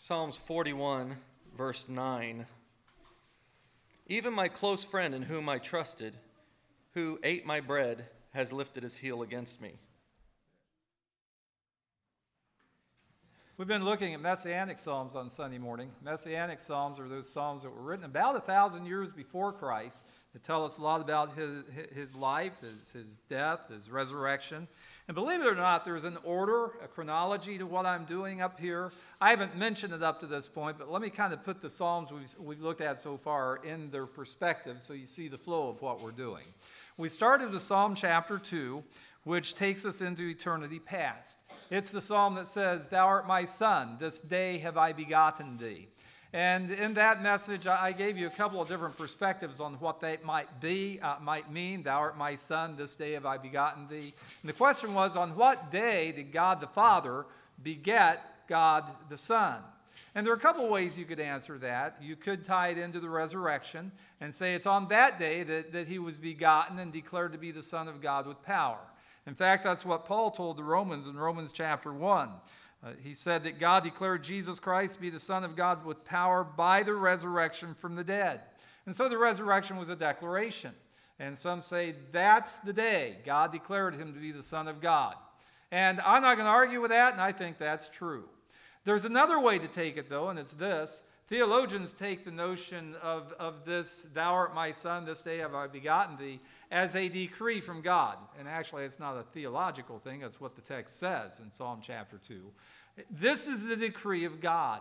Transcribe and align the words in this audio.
Psalms 0.00 0.38
41, 0.38 1.16
verse 1.56 1.86
9. 1.88 2.46
Even 4.06 4.32
my 4.32 4.46
close 4.46 4.84
friend 4.84 5.12
in 5.12 5.22
whom 5.22 5.48
I 5.48 5.58
trusted, 5.58 6.14
who 6.94 7.18
ate 7.24 7.44
my 7.44 7.58
bread, 7.58 8.06
has 8.32 8.52
lifted 8.52 8.84
his 8.84 8.98
heel 8.98 9.22
against 9.22 9.60
me. 9.60 9.72
We've 13.58 13.66
been 13.66 13.84
looking 13.84 14.14
at 14.14 14.20
Messianic 14.20 14.78
Psalms 14.78 15.16
on 15.16 15.28
Sunday 15.28 15.58
morning. 15.58 15.90
Messianic 16.00 16.60
Psalms 16.60 17.00
are 17.00 17.08
those 17.08 17.28
Psalms 17.28 17.64
that 17.64 17.70
were 17.70 17.82
written 17.82 18.04
about 18.04 18.36
a 18.36 18.40
thousand 18.40 18.86
years 18.86 19.10
before 19.10 19.52
Christ 19.52 20.06
that 20.32 20.44
tell 20.44 20.64
us 20.64 20.78
a 20.78 20.80
lot 20.80 21.00
about 21.00 21.36
his, 21.36 21.64
his 21.92 22.14
life, 22.14 22.52
his, 22.60 22.92
his 22.92 23.16
death, 23.28 23.68
his 23.68 23.90
resurrection. 23.90 24.68
And 25.08 25.16
believe 25.16 25.40
it 25.40 25.46
or 25.48 25.56
not, 25.56 25.84
there's 25.84 26.04
an 26.04 26.18
order, 26.22 26.66
a 26.84 26.86
chronology 26.86 27.58
to 27.58 27.66
what 27.66 27.84
I'm 27.84 28.04
doing 28.04 28.40
up 28.40 28.60
here. 28.60 28.92
I 29.20 29.30
haven't 29.30 29.56
mentioned 29.56 29.92
it 29.92 30.04
up 30.04 30.20
to 30.20 30.28
this 30.28 30.46
point, 30.46 30.78
but 30.78 30.88
let 30.88 31.02
me 31.02 31.10
kind 31.10 31.32
of 31.32 31.42
put 31.42 31.60
the 31.60 31.68
Psalms 31.68 32.12
we've, 32.12 32.32
we've 32.38 32.62
looked 32.62 32.80
at 32.80 32.98
so 32.98 33.16
far 33.16 33.56
in 33.64 33.90
their 33.90 34.06
perspective 34.06 34.76
so 34.78 34.92
you 34.92 35.04
see 35.04 35.26
the 35.26 35.36
flow 35.36 35.68
of 35.68 35.82
what 35.82 36.00
we're 36.00 36.12
doing. 36.12 36.44
We 36.96 37.08
started 37.08 37.50
with 37.50 37.62
Psalm 37.62 37.96
chapter 37.96 38.38
2, 38.38 38.84
which 39.24 39.54
takes 39.54 39.84
us 39.84 40.00
into 40.00 40.22
eternity 40.28 40.78
past. 40.78 41.38
It's 41.70 41.90
the 41.90 42.00
psalm 42.00 42.34
that 42.36 42.46
says, 42.46 42.86
Thou 42.86 43.06
art 43.06 43.26
my 43.26 43.44
son, 43.44 43.96
this 44.00 44.20
day 44.20 44.58
have 44.58 44.76
I 44.76 44.92
begotten 44.92 45.58
thee. 45.58 45.88
And 46.32 46.70
in 46.70 46.94
that 46.94 47.22
message, 47.22 47.66
I 47.66 47.92
gave 47.92 48.18
you 48.18 48.26
a 48.26 48.30
couple 48.30 48.60
of 48.60 48.68
different 48.68 48.98
perspectives 48.98 49.60
on 49.60 49.74
what 49.74 50.00
that 50.00 50.24
might 50.24 50.60
be, 50.60 51.00
uh, 51.00 51.16
might 51.22 51.50
mean. 51.50 51.82
Thou 51.82 51.98
art 51.98 52.18
my 52.18 52.34
son, 52.34 52.76
this 52.76 52.94
day 52.94 53.12
have 53.12 53.24
I 53.24 53.38
begotten 53.38 53.88
thee. 53.88 54.12
And 54.42 54.48
the 54.48 54.52
question 54.52 54.92
was, 54.92 55.16
on 55.16 55.36
what 55.36 55.72
day 55.72 56.12
did 56.12 56.30
God 56.30 56.60
the 56.60 56.66
Father 56.66 57.24
beget 57.62 58.46
God 58.46 58.84
the 59.08 59.16
Son? 59.16 59.62
And 60.14 60.26
there 60.26 60.32
are 60.32 60.36
a 60.36 60.40
couple 60.40 60.64
of 60.64 60.70
ways 60.70 60.98
you 60.98 61.06
could 61.06 61.20
answer 61.20 61.58
that. 61.58 61.96
You 62.00 62.14
could 62.14 62.44
tie 62.44 62.68
it 62.68 62.78
into 62.78 63.00
the 63.00 63.08
resurrection 63.08 63.90
and 64.20 64.34
say 64.34 64.54
it's 64.54 64.66
on 64.66 64.88
that 64.88 65.18
day 65.18 65.42
that, 65.44 65.72
that 65.72 65.88
he 65.88 65.98
was 65.98 66.18
begotten 66.18 66.78
and 66.78 66.92
declared 66.92 67.32
to 67.32 67.38
be 67.38 67.52
the 67.52 67.62
Son 67.62 67.88
of 67.88 68.02
God 68.02 68.26
with 68.26 68.42
power. 68.42 68.78
In 69.28 69.34
fact, 69.34 69.62
that's 69.62 69.84
what 69.84 70.06
Paul 70.06 70.30
told 70.30 70.56
the 70.56 70.64
Romans 70.64 71.06
in 71.06 71.18
Romans 71.18 71.52
chapter 71.52 71.92
1. 71.92 72.30
Uh, 72.82 72.92
he 73.04 73.12
said 73.12 73.44
that 73.44 73.60
God 73.60 73.84
declared 73.84 74.22
Jesus 74.24 74.58
Christ 74.58 74.94
to 74.94 75.00
be 75.00 75.10
the 75.10 75.20
Son 75.20 75.44
of 75.44 75.54
God 75.54 75.84
with 75.84 76.02
power 76.06 76.42
by 76.42 76.82
the 76.82 76.94
resurrection 76.94 77.74
from 77.74 77.94
the 77.94 78.02
dead. 78.02 78.40
And 78.86 78.96
so 78.96 79.06
the 79.06 79.18
resurrection 79.18 79.76
was 79.76 79.90
a 79.90 79.96
declaration. 79.96 80.72
And 81.18 81.36
some 81.36 81.60
say 81.60 81.94
that's 82.10 82.56
the 82.56 82.72
day 82.72 83.18
God 83.26 83.52
declared 83.52 83.96
him 83.96 84.14
to 84.14 84.18
be 84.18 84.32
the 84.32 84.42
Son 84.42 84.66
of 84.66 84.80
God. 84.80 85.14
And 85.70 86.00
I'm 86.00 86.22
not 86.22 86.36
going 86.36 86.46
to 86.46 86.50
argue 86.50 86.80
with 86.80 86.90
that, 86.92 87.12
and 87.12 87.20
I 87.20 87.32
think 87.32 87.58
that's 87.58 87.90
true. 87.90 88.24
There's 88.86 89.04
another 89.04 89.38
way 89.38 89.58
to 89.58 89.68
take 89.68 89.98
it, 89.98 90.08
though, 90.08 90.30
and 90.30 90.38
it's 90.38 90.52
this 90.52 91.02
Theologians 91.28 91.92
take 91.92 92.24
the 92.24 92.30
notion 92.30 92.96
of, 93.02 93.34
of 93.38 93.66
this, 93.66 94.06
thou 94.14 94.32
art 94.32 94.54
my 94.54 94.70
son, 94.70 95.04
this 95.04 95.20
day 95.20 95.38
have 95.38 95.54
I 95.54 95.66
begotten 95.66 96.16
thee, 96.16 96.40
as 96.70 96.96
a 96.96 97.08
decree 97.10 97.60
from 97.60 97.82
God. 97.82 98.16
And 98.38 98.48
actually, 98.48 98.84
it's 98.84 98.98
not 98.98 99.14
a 99.18 99.24
theological 99.34 99.98
thing, 99.98 100.20
that's 100.20 100.40
what 100.40 100.56
the 100.56 100.62
text 100.62 100.98
says 100.98 101.38
in 101.40 101.50
Psalm 101.50 101.80
chapter 101.82 102.18
2. 102.26 102.40
This 103.10 103.46
is 103.46 103.62
the 103.62 103.76
decree 103.76 104.24
of 104.24 104.40
God. 104.40 104.80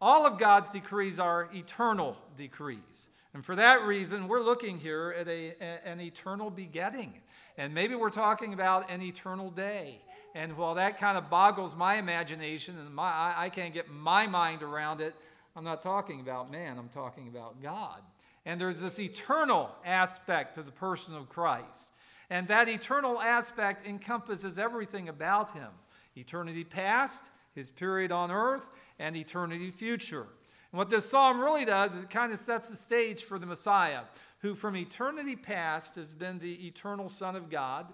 All 0.00 0.24
of 0.24 0.38
God's 0.38 0.70
decrees 0.70 1.20
are 1.20 1.50
eternal 1.52 2.16
decrees. 2.34 3.08
And 3.34 3.44
for 3.44 3.54
that 3.56 3.82
reason, 3.82 4.26
we're 4.26 4.40
looking 4.40 4.78
here 4.78 5.14
at 5.18 5.28
a, 5.28 5.54
an 5.84 6.00
eternal 6.00 6.48
begetting. 6.48 7.12
And 7.58 7.74
maybe 7.74 7.94
we're 7.94 8.08
talking 8.08 8.54
about 8.54 8.90
an 8.90 9.02
eternal 9.02 9.50
day. 9.50 10.00
And 10.34 10.56
while 10.56 10.76
that 10.76 10.98
kind 10.98 11.18
of 11.18 11.28
boggles 11.28 11.74
my 11.74 11.96
imagination 11.96 12.78
and 12.78 12.94
my, 12.94 13.34
I 13.36 13.50
can't 13.50 13.74
get 13.74 13.90
my 13.90 14.26
mind 14.26 14.62
around 14.62 15.02
it, 15.02 15.14
I'm 15.58 15.64
not 15.64 15.82
talking 15.82 16.20
about 16.20 16.52
man, 16.52 16.78
I'm 16.78 16.88
talking 16.88 17.26
about 17.26 17.60
God. 17.60 18.00
And 18.46 18.60
there's 18.60 18.80
this 18.80 19.00
eternal 19.00 19.70
aspect 19.84 20.54
to 20.54 20.62
the 20.62 20.70
person 20.70 21.16
of 21.16 21.28
Christ. 21.28 21.88
And 22.30 22.46
that 22.46 22.68
eternal 22.68 23.20
aspect 23.20 23.84
encompasses 23.84 24.56
everything 24.56 25.08
about 25.08 25.54
him 25.54 25.70
eternity 26.16 26.62
past, 26.62 27.30
his 27.56 27.70
period 27.70 28.12
on 28.12 28.30
earth, 28.30 28.68
and 29.00 29.16
eternity 29.16 29.72
future. 29.72 30.28
And 30.70 30.78
what 30.78 30.90
this 30.90 31.10
psalm 31.10 31.40
really 31.40 31.64
does 31.64 31.96
is 31.96 32.04
it 32.04 32.10
kind 32.10 32.32
of 32.32 32.38
sets 32.38 32.68
the 32.68 32.76
stage 32.76 33.24
for 33.24 33.40
the 33.40 33.46
Messiah, 33.46 34.02
who 34.42 34.54
from 34.54 34.76
eternity 34.76 35.34
past 35.34 35.96
has 35.96 36.14
been 36.14 36.38
the 36.38 36.68
eternal 36.68 37.08
Son 37.08 37.34
of 37.34 37.50
God, 37.50 37.92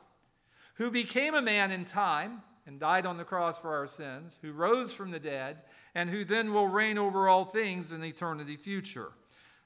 who 0.74 0.90
became 0.90 1.34
a 1.34 1.40
man 1.40 1.70
in 1.70 1.86
time 1.86 2.42
and 2.66 2.80
died 2.80 3.06
on 3.06 3.18
the 3.18 3.24
cross 3.24 3.58
for 3.58 3.74
our 3.74 3.86
sins, 3.86 4.38
who 4.42 4.52
rose 4.52 4.92
from 4.92 5.10
the 5.10 5.18
dead, 5.18 5.58
and 5.94 6.10
who 6.10 6.24
then 6.24 6.52
will 6.52 6.68
reign 6.68 6.98
over 6.98 7.28
all 7.28 7.44
things 7.44 7.92
in 7.92 8.02
eternity 8.02 8.56
future. 8.56 9.12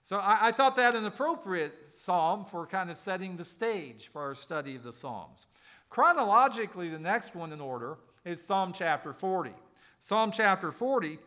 So 0.05 0.17
I, 0.17 0.49
I, 0.49 0.53
thought 0.53 0.77
that 0.77 0.97
an 0.97 1.05
appropriate 1.05 1.75
psalm 1.91 2.47
for 2.51 2.67
kind 2.67 2.91
of 2.91 2.97
setting 2.97 3.37
the 3.37 3.45
stage 3.45 4.09
for 4.13 4.23
our 4.23 4.35
study 4.35 4.75
of 4.75 4.83
the 4.83 4.93
Psalms. 4.93 5.47
Chronologically, 5.91 6.89
the 6.89 6.99
next 6.99 7.35
one 7.35 7.53
in 7.53 7.61
order 7.61 7.99
is 8.25 8.43
Psalm 8.43 8.73
chapter 8.73 9.13
40. 9.13 9.53
Psalm 10.01 10.33
chapter 10.33 10.73
40 10.73 11.19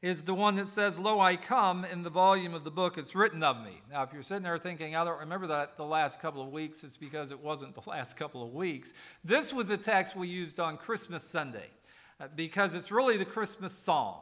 is 0.00 0.22
the 0.22 0.34
one 0.34 0.54
that 0.56 0.68
says, 0.68 0.98
Lo, 0.98 1.18
I 1.18 1.36
come 1.36 1.84
in 1.84 2.02
the 2.02 2.10
volume 2.10 2.54
of 2.54 2.62
the 2.62 2.70
book, 2.70 2.96
it's 2.98 3.16
written 3.16 3.42
of 3.42 3.62
me. 3.64 3.82
Now, 3.90 4.04
if 4.04 4.12
you're 4.12 4.22
sitting 4.22 4.44
there 4.44 4.56
thinking, 4.56 4.94
I 4.94 5.04
don't 5.04 5.18
remember 5.18 5.48
that 5.48 5.76
the 5.76 5.84
last 5.84 6.20
couple 6.20 6.40
of 6.40 6.52
weeks, 6.52 6.84
it's 6.84 6.96
because 6.96 7.32
it 7.32 7.40
wasn't 7.40 7.74
the 7.74 7.82
last 7.90 8.16
couple 8.16 8.44
of 8.44 8.54
weeks. 8.54 8.92
This 9.24 9.52
was 9.52 9.66
the 9.66 9.76
text 9.76 10.14
we 10.14 10.28
used 10.28 10.60
on 10.60 10.76
Christmas 10.76 11.24
Sunday 11.24 11.66
uh, 12.20 12.28
because 12.36 12.74
it's 12.74 12.92
really 12.92 13.16
the 13.16 13.24
Christmas 13.24 13.72
song. 13.72 14.20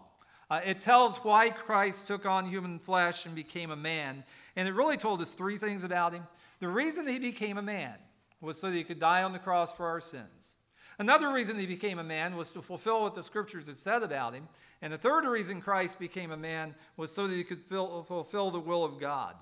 Uh, 0.48 0.60
it 0.64 0.81
tells 0.81 1.19
why 1.19 1.50
Christ 1.50 2.06
took 2.06 2.25
on 2.25 2.48
human 2.48 2.78
flesh 2.78 3.26
and 3.26 3.34
became 3.34 3.70
a 3.70 3.76
man. 3.76 4.25
And 4.54 4.69
it 4.69 4.72
really 4.72 4.97
told 4.97 5.20
us 5.20 5.32
three 5.32 5.58
things 5.58 5.84
about 5.84 6.14
him. 6.14 6.22
The 6.60 6.69
reason 6.69 7.04
that 7.04 7.12
he 7.12 7.19
became 7.19 7.58
a 7.58 7.62
man 7.62 7.94
was 8.41 8.58
so 8.58 8.70
that 8.70 8.76
he 8.76 8.84
could 8.84 9.00
die 9.00 9.22
on 9.22 9.32
the 9.32 9.38
cross 9.38 9.72
for 9.72 9.87
our 9.87 10.00
sins. 10.00 10.56
Another 10.98 11.30
reason 11.30 11.58
he 11.58 11.66
became 11.66 11.98
a 11.98 12.04
man 12.04 12.36
was 12.36 12.50
to 12.50 12.62
fulfill 12.62 13.02
what 13.02 13.14
the 13.14 13.22
scriptures 13.22 13.66
had 13.66 13.76
said 13.76 14.02
about 14.02 14.34
him. 14.34 14.48
And 14.80 14.92
the 14.92 14.98
third 14.98 15.24
reason 15.24 15.60
Christ 15.60 15.98
became 15.98 16.30
a 16.30 16.36
man 16.36 16.74
was 16.96 17.12
so 17.12 17.26
that 17.26 17.34
he 17.34 17.44
could 17.44 17.64
fulfill 17.68 18.50
the 18.50 18.60
will 18.60 18.84
of 18.84 18.98
God. 18.98 19.34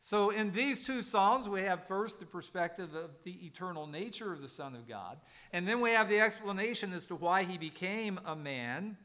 So, 0.00 0.30
in 0.30 0.52
these 0.52 0.80
two 0.80 1.02
Psalms, 1.02 1.48
we 1.48 1.62
have 1.62 1.88
first 1.88 2.20
the 2.20 2.26
perspective 2.26 2.94
of 2.94 3.10
the 3.24 3.44
eternal 3.44 3.88
nature 3.88 4.32
of 4.32 4.40
the 4.40 4.48
Son 4.48 4.76
of 4.76 4.86
God, 4.86 5.18
and 5.52 5.66
then 5.66 5.80
we 5.80 5.90
have 5.90 6.08
the 6.08 6.20
explanation 6.20 6.92
as 6.92 7.06
to 7.06 7.16
why 7.16 7.42
he 7.42 7.58
became 7.58 8.20
a 8.24 8.36
man. 8.36 8.96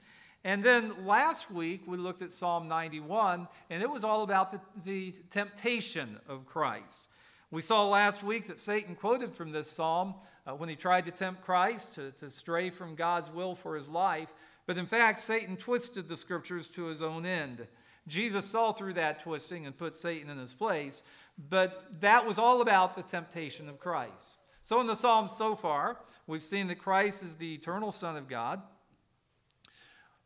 And 0.43 0.63
then 0.63 1.07
last 1.07 1.49
week, 1.49 1.81
we 1.87 1.97
looked 1.97 2.21
at 2.21 2.31
Psalm 2.31 2.67
91, 2.67 3.47
and 3.71 3.81
it 3.81 3.89
was 3.89 4.03
all 4.03 4.21
about 4.21 4.51
the, 4.51 4.59
the 4.85 5.15
temptation 5.31 6.19
of 6.29 6.45
Christ. 6.45 7.05
We 7.49 7.61
saw 7.61 7.87
last 7.87 8.21
week 8.23 8.47
that 8.47 8.59
Satan 8.59 8.95
quoted 8.95 9.33
from 9.33 9.51
this 9.51 9.69
psalm 9.69 10.15
uh, 10.45 10.53
when 10.53 10.69
he 10.69 10.75
tried 10.75 11.05
to 11.05 11.11
tempt 11.11 11.43
Christ 11.43 11.95
to, 11.95 12.11
to 12.11 12.29
stray 12.29 12.69
from 12.69 12.95
God's 12.95 13.29
will 13.29 13.55
for 13.55 13.75
his 13.75 13.87
life. 13.87 14.33
But 14.65 14.77
in 14.77 14.85
fact, 14.85 15.19
Satan 15.19 15.57
twisted 15.57 16.07
the 16.07 16.17
scriptures 16.17 16.67
to 16.69 16.85
his 16.85 17.03
own 17.03 17.25
end. 17.25 17.67
Jesus 18.07 18.45
saw 18.45 18.73
through 18.73 18.93
that 18.93 19.21
twisting 19.21 19.65
and 19.65 19.77
put 19.77 19.95
Satan 19.95 20.29
in 20.29 20.37
his 20.37 20.53
place, 20.53 21.03
but 21.37 21.85
that 22.01 22.25
was 22.25 22.39
all 22.39 22.61
about 22.61 22.95
the 22.95 23.03
temptation 23.03 23.69
of 23.69 23.79
Christ. 23.79 24.37
So, 24.63 24.79
in 24.79 24.87
the 24.87 24.95
Psalms 24.95 25.33
so 25.37 25.55
far, 25.55 25.97
we've 26.27 26.43
seen 26.43 26.67
that 26.67 26.79
Christ 26.79 27.23
is 27.23 27.35
the 27.35 27.53
eternal 27.53 27.91
Son 27.91 28.15
of 28.15 28.27
God. 28.27 28.61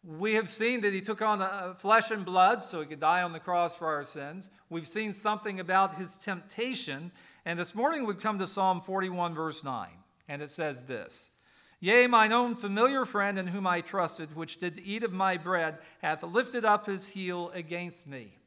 We 0.04 0.36
have 0.36 0.50
seen 0.50 0.82
that 0.82 0.94
he 0.94 1.02
took 1.02 1.22
on 1.22 1.42
uh, 1.42 1.74
flesh 1.80 2.12
and 2.12 2.24
blood 2.24 2.64
so 2.64 2.80
he 2.80 2.86
could 2.86 3.00
die 3.00 3.24
on 3.24 3.34
the 3.34 3.40
cross 3.40 3.74
for 3.74 3.88
our 3.88 4.04
sins. 4.04 4.50
We've 4.70 4.88
seen 4.88 5.14
something 5.14 5.60
about 5.60 5.96
his 5.96 6.16
temptation. 6.18 7.12
And 7.44 7.58
this 7.58 7.74
morning 7.74 8.06
we 8.06 8.14
come 8.14 8.38
to 8.38 8.46
Psalm 8.46 8.82
41, 8.82 9.34
verse 9.34 9.64
9. 9.64 9.88
And 10.28 10.42
it 10.42 10.52
says 10.52 10.84
this 10.84 11.32
Yea, 11.80 12.08
mine 12.08 12.32
own 12.32 12.56
familiar 12.56 13.06
friend 13.06 13.38
in 13.38 13.48
whom 13.48 13.68
I 13.68 13.82
trusted, 13.82 14.36
which 14.36 14.58
did 14.58 14.82
eat 14.84 15.04
of 15.04 15.12
my 15.14 15.38
bread, 15.38 15.78
hath 16.02 16.24
lifted 16.24 16.66
up 16.66 16.86
his 16.86 17.08
heel 17.10 17.52
against 17.54 18.08
me. 18.08 18.38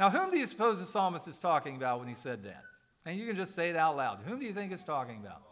Now, 0.00 0.10
whom 0.10 0.30
do 0.30 0.38
you 0.38 0.46
suppose 0.46 0.80
the 0.80 0.86
psalmist 0.86 1.28
is 1.28 1.38
talking 1.38 1.76
about 1.76 2.00
when 2.00 2.08
he 2.08 2.14
said 2.14 2.42
that? 2.44 2.64
And 3.04 3.18
you 3.18 3.26
can 3.26 3.36
just 3.36 3.54
say 3.54 3.70
it 3.70 3.76
out 3.76 3.96
loud. 3.96 4.20
Whom 4.26 4.38
do 4.38 4.46
you 4.46 4.52
think 4.52 4.70
he's 4.70 4.84
talking 4.84 5.18
about? 5.18 5.42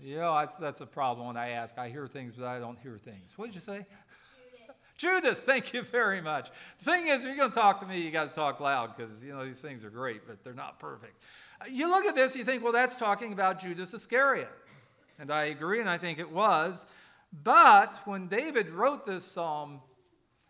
Yeah, 0.00 0.44
that's, 0.44 0.56
that's 0.56 0.80
a 0.80 0.86
problem 0.86 1.26
when 1.26 1.36
I 1.36 1.50
ask. 1.50 1.78
I 1.78 1.88
hear 1.88 2.06
things, 2.06 2.34
but 2.34 2.46
I 2.46 2.58
don't 2.58 2.78
hear 2.78 2.98
things. 2.98 3.32
What 3.36 3.46
did 3.46 3.54
you 3.54 3.60
say? 3.60 3.86
Judas. 4.96 5.22
Judas, 5.36 5.38
thank 5.40 5.72
you 5.72 5.82
very 5.82 6.20
much. 6.20 6.50
The 6.82 6.90
thing 6.90 7.06
is, 7.08 7.18
if 7.18 7.24
you're 7.24 7.36
going 7.36 7.50
to 7.50 7.54
talk 7.54 7.80
to 7.80 7.86
me, 7.86 8.00
you 8.00 8.10
got 8.10 8.30
to 8.30 8.34
talk 8.34 8.60
loud 8.60 8.96
because, 8.96 9.22
you 9.24 9.32
know, 9.32 9.44
these 9.44 9.60
things 9.60 9.84
are 9.84 9.90
great, 9.90 10.26
but 10.26 10.42
they're 10.44 10.54
not 10.54 10.78
perfect. 10.78 11.22
You 11.70 11.88
look 11.88 12.04
at 12.04 12.14
this, 12.14 12.36
you 12.36 12.44
think, 12.44 12.62
well, 12.62 12.72
that's 12.72 12.96
talking 12.96 13.32
about 13.32 13.60
Judas 13.60 13.94
Iscariot. 13.94 14.50
And 15.18 15.30
I 15.30 15.44
agree, 15.44 15.80
and 15.80 15.88
I 15.88 15.98
think 15.98 16.18
it 16.18 16.30
was. 16.30 16.86
But 17.44 17.98
when 18.04 18.28
David 18.28 18.70
wrote 18.70 19.06
this 19.06 19.24
psalm, 19.24 19.80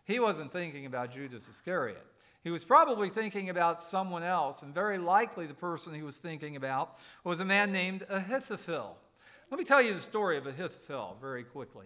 he 0.03 0.19
wasn't 0.19 0.51
thinking 0.51 0.85
about 0.85 1.11
Judas 1.11 1.47
Iscariot. 1.47 2.05
He 2.43 2.49
was 2.49 2.63
probably 2.63 3.09
thinking 3.09 3.49
about 3.49 3.81
someone 3.81 4.23
else, 4.23 4.61
and 4.61 4.73
very 4.73 4.97
likely 4.97 5.47
the 5.47 5.53
person 5.53 5.93
he 5.93 6.01
was 6.01 6.17
thinking 6.17 6.55
about 6.55 6.97
was 7.23 7.39
a 7.39 7.45
man 7.45 7.71
named 7.71 8.05
Ahithophel. 8.09 8.97
Let 9.49 9.57
me 9.57 9.65
tell 9.65 9.81
you 9.81 9.93
the 9.93 10.01
story 10.01 10.37
of 10.37 10.45
Ahithophel 10.45 11.17
very 11.21 11.43
quickly. 11.43 11.85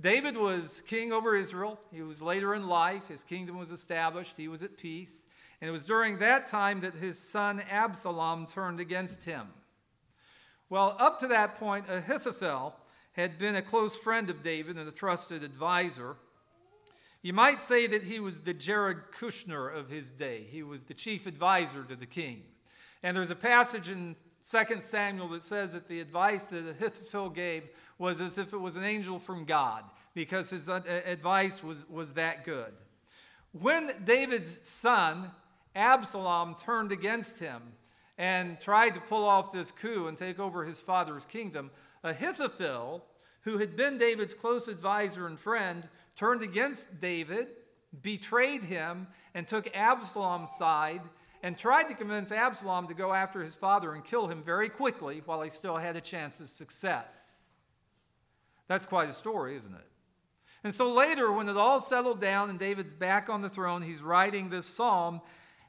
David 0.00 0.36
was 0.36 0.82
king 0.86 1.12
over 1.12 1.36
Israel. 1.36 1.78
He 1.92 2.02
was 2.02 2.22
later 2.22 2.54
in 2.54 2.66
life. 2.66 3.08
His 3.08 3.24
kingdom 3.24 3.58
was 3.58 3.70
established. 3.70 4.36
He 4.36 4.48
was 4.48 4.62
at 4.62 4.78
peace. 4.78 5.26
And 5.64 5.70
it 5.70 5.72
was 5.72 5.86
during 5.86 6.18
that 6.18 6.46
time 6.46 6.82
that 6.82 6.96
his 6.96 7.18
son 7.18 7.62
Absalom 7.70 8.46
turned 8.46 8.80
against 8.80 9.24
him. 9.24 9.46
Well, 10.68 10.94
up 11.00 11.18
to 11.20 11.28
that 11.28 11.58
point, 11.58 11.86
Ahithophel 11.88 12.76
had 13.12 13.38
been 13.38 13.56
a 13.56 13.62
close 13.62 13.96
friend 13.96 14.28
of 14.28 14.42
David 14.42 14.76
and 14.76 14.86
a 14.86 14.92
trusted 14.92 15.42
advisor. 15.42 16.16
You 17.22 17.32
might 17.32 17.58
say 17.58 17.86
that 17.86 18.02
he 18.02 18.20
was 18.20 18.40
the 18.40 18.52
Jared 18.52 19.10
Kushner 19.18 19.74
of 19.74 19.88
his 19.88 20.10
day. 20.10 20.44
He 20.50 20.62
was 20.62 20.82
the 20.82 20.92
chief 20.92 21.26
advisor 21.26 21.82
to 21.84 21.96
the 21.96 22.04
king. 22.04 22.42
And 23.02 23.16
there's 23.16 23.30
a 23.30 23.34
passage 23.34 23.88
in 23.88 24.16
2 24.46 24.82
Samuel 24.90 25.30
that 25.30 25.44
says 25.44 25.72
that 25.72 25.88
the 25.88 26.00
advice 26.00 26.44
that 26.44 26.68
Ahithophel 26.68 27.30
gave 27.30 27.70
was 27.96 28.20
as 28.20 28.36
if 28.36 28.52
it 28.52 28.60
was 28.60 28.76
an 28.76 28.84
angel 28.84 29.18
from 29.18 29.46
God 29.46 29.84
because 30.12 30.50
his 30.50 30.68
advice 30.68 31.62
was, 31.62 31.88
was 31.88 32.12
that 32.12 32.44
good. 32.44 32.74
When 33.52 33.92
David's 34.04 34.58
son, 34.68 35.30
Absalom, 35.74 36.56
turned 36.64 36.92
against 36.92 37.38
him 37.38 37.62
and 38.16 38.60
tried 38.60 38.94
to 38.94 39.00
pull 39.00 39.24
off 39.24 39.52
this 39.52 39.70
coup 39.70 40.06
and 40.06 40.16
take 40.16 40.38
over 40.38 40.64
his 40.64 40.80
father's 40.80 41.26
kingdom, 41.26 41.70
Ahithophel, 42.02 43.04
who 43.42 43.58
had 43.58 43.76
been 43.76 43.98
David's 43.98 44.34
close 44.34 44.68
advisor 44.68 45.26
and 45.26 45.38
friend, 45.38 45.88
turned 46.16 46.42
against 46.42 47.00
David, 47.00 47.48
betrayed 48.02 48.64
him, 48.64 49.08
and 49.34 49.46
took 49.46 49.74
Absalom's 49.74 50.50
side 50.58 51.02
and 51.42 51.58
tried 51.58 51.88
to 51.88 51.94
convince 51.94 52.32
Absalom 52.32 52.88
to 52.88 52.94
go 52.94 53.12
after 53.12 53.42
his 53.42 53.54
father 53.54 53.92
and 53.92 54.04
kill 54.04 54.28
him 54.28 54.42
very 54.42 54.70
quickly 54.70 55.22
while 55.24 55.42
he 55.42 55.50
still 55.50 55.76
had 55.76 55.96
a 55.96 56.00
chance 56.00 56.40
of 56.40 56.48
success. 56.48 57.42
That's 58.66 58.86
quite 58.86 59.10
a 59.10 59.12
story, 59.12 59.56
isn't 59.56 59.74
it? 59.74 59.86
And 60.64 60.72
so 60.72 60.90
later, 60.90 61.30
when 61.30 61.50
it 61.50 61.58
all 61.58 61.80
settled 61.80 62.20
down 62.20 62.48
and 62.48 62.58
David's 62.58 62.94
back 62.94 63.28
on 63.28 63.42
the 63.42 63.50
throne, 63.50 63.82
he's 63.82 64.00
writing 64.00 64.48
this 64.48 64.64
psalm. 64.64 65.20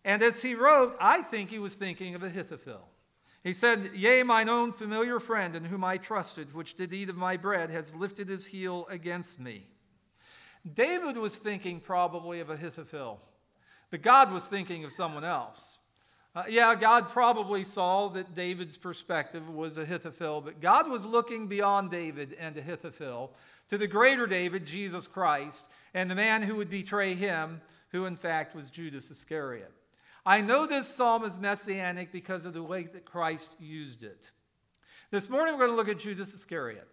And 0.06 0.22
as 0.22 0.44
he 0.44 0.54
wrote, 0.54 0.96
I 1.02 1.24
think 1.24 1.50
he 1.50 1.60
was 1.60 1.74
thinking 1.74 2.14
of 2.14 2.24
Ahithophel. 2.24 2.88
He 3.44 3.54
said, 3.54 3.92
Yea, 3.96 4.24
mine 4.24 4.48
own 4.48 4.72
familiar 4.72 5.20
friend 5.20 5.56
in 5.56 5.66
whom 5.66 5.84
I 5.84 5.98
trusted, 5.98 6.54
which 6.54 6.76
did 6.76 6.94
eat 6.94 7.10
of 7.10 7.18
my 7.18 7.38
bread, 7.38 7.72
has 7.72 7.94
lifted 7.94 8.30
his 8.30 8.46
heel 8.46 8.88
against 8.90 9.40
me. 9.40 9.66
David 10.72 11.18
was 11.18 11.38
thinking 11.38 11.80
probably 11.80 12.40
of 12.40 12.50
Ahithophel. 12.50 13.20
But 13.90 14.04
God 14.04 14.32
was 14.32 14.48
thinking 14.48 14.84
of 14.84 14.92
someone 14.92 15.24
else. 15.24 15.78
Uh, 16.36 16.44
yeah, 16.50 16.76
God 16.76 17.10
probably 17.10 17.64
saw 17.64 18.10
that 18.10 18.36
David's 18.36 18.78
perspective 18.78 19.48
was 19.50 19.78
Ahithophel, 19.78 20.42
but 20.42 20.60
God 20.60 20.90
was 20.90 21.06
looking 21.06 21.48
beyond 21.48 21.92
David 21.92 22.36
and 22.40 22.58
Ahithophel 22.58 23.32
to 23.70 23.78
the 23.78 23.88
greater 23.88 24.28
David, 24.28 24.66
Jesus 24.66 25.08
Christ, 25.08 25.66
and 25.94 26.12
the 26.12 26.16
man 26.16 26.44
who 26.44 26.58
would 26.58 26.70
betray 26.70 27.16
him, 27.16 27.62
who 27.90 28.06
in 28.06 28.18
fact 28.18 28.56
was 28.56 28.70
Judas 28.70 29.10
Iscariot. 29.10 29.72
I 30.26 30.42
know 30.42 30.66
this 30.66 30.88
psalm 30.88 31.24
is 31.24 31.38
messianic 31.38 32.12
because 32.12 32.48
of 32.48 32.54
the 32.54 32.64
way 32.64 32.84
that 32.84 33.06
Christ 33.06 33.52
used 33.60 34.04
it. 34.04 34.32
This 35.12 35.30
morning 35.30 35.54
we're 35.54 35.68
going 35.68 35.72
to 35.72 35.76
look 35.76 35.88
at 35.88 36.00
Judas 36.00 36.34
Iscariot. 36.34 36.88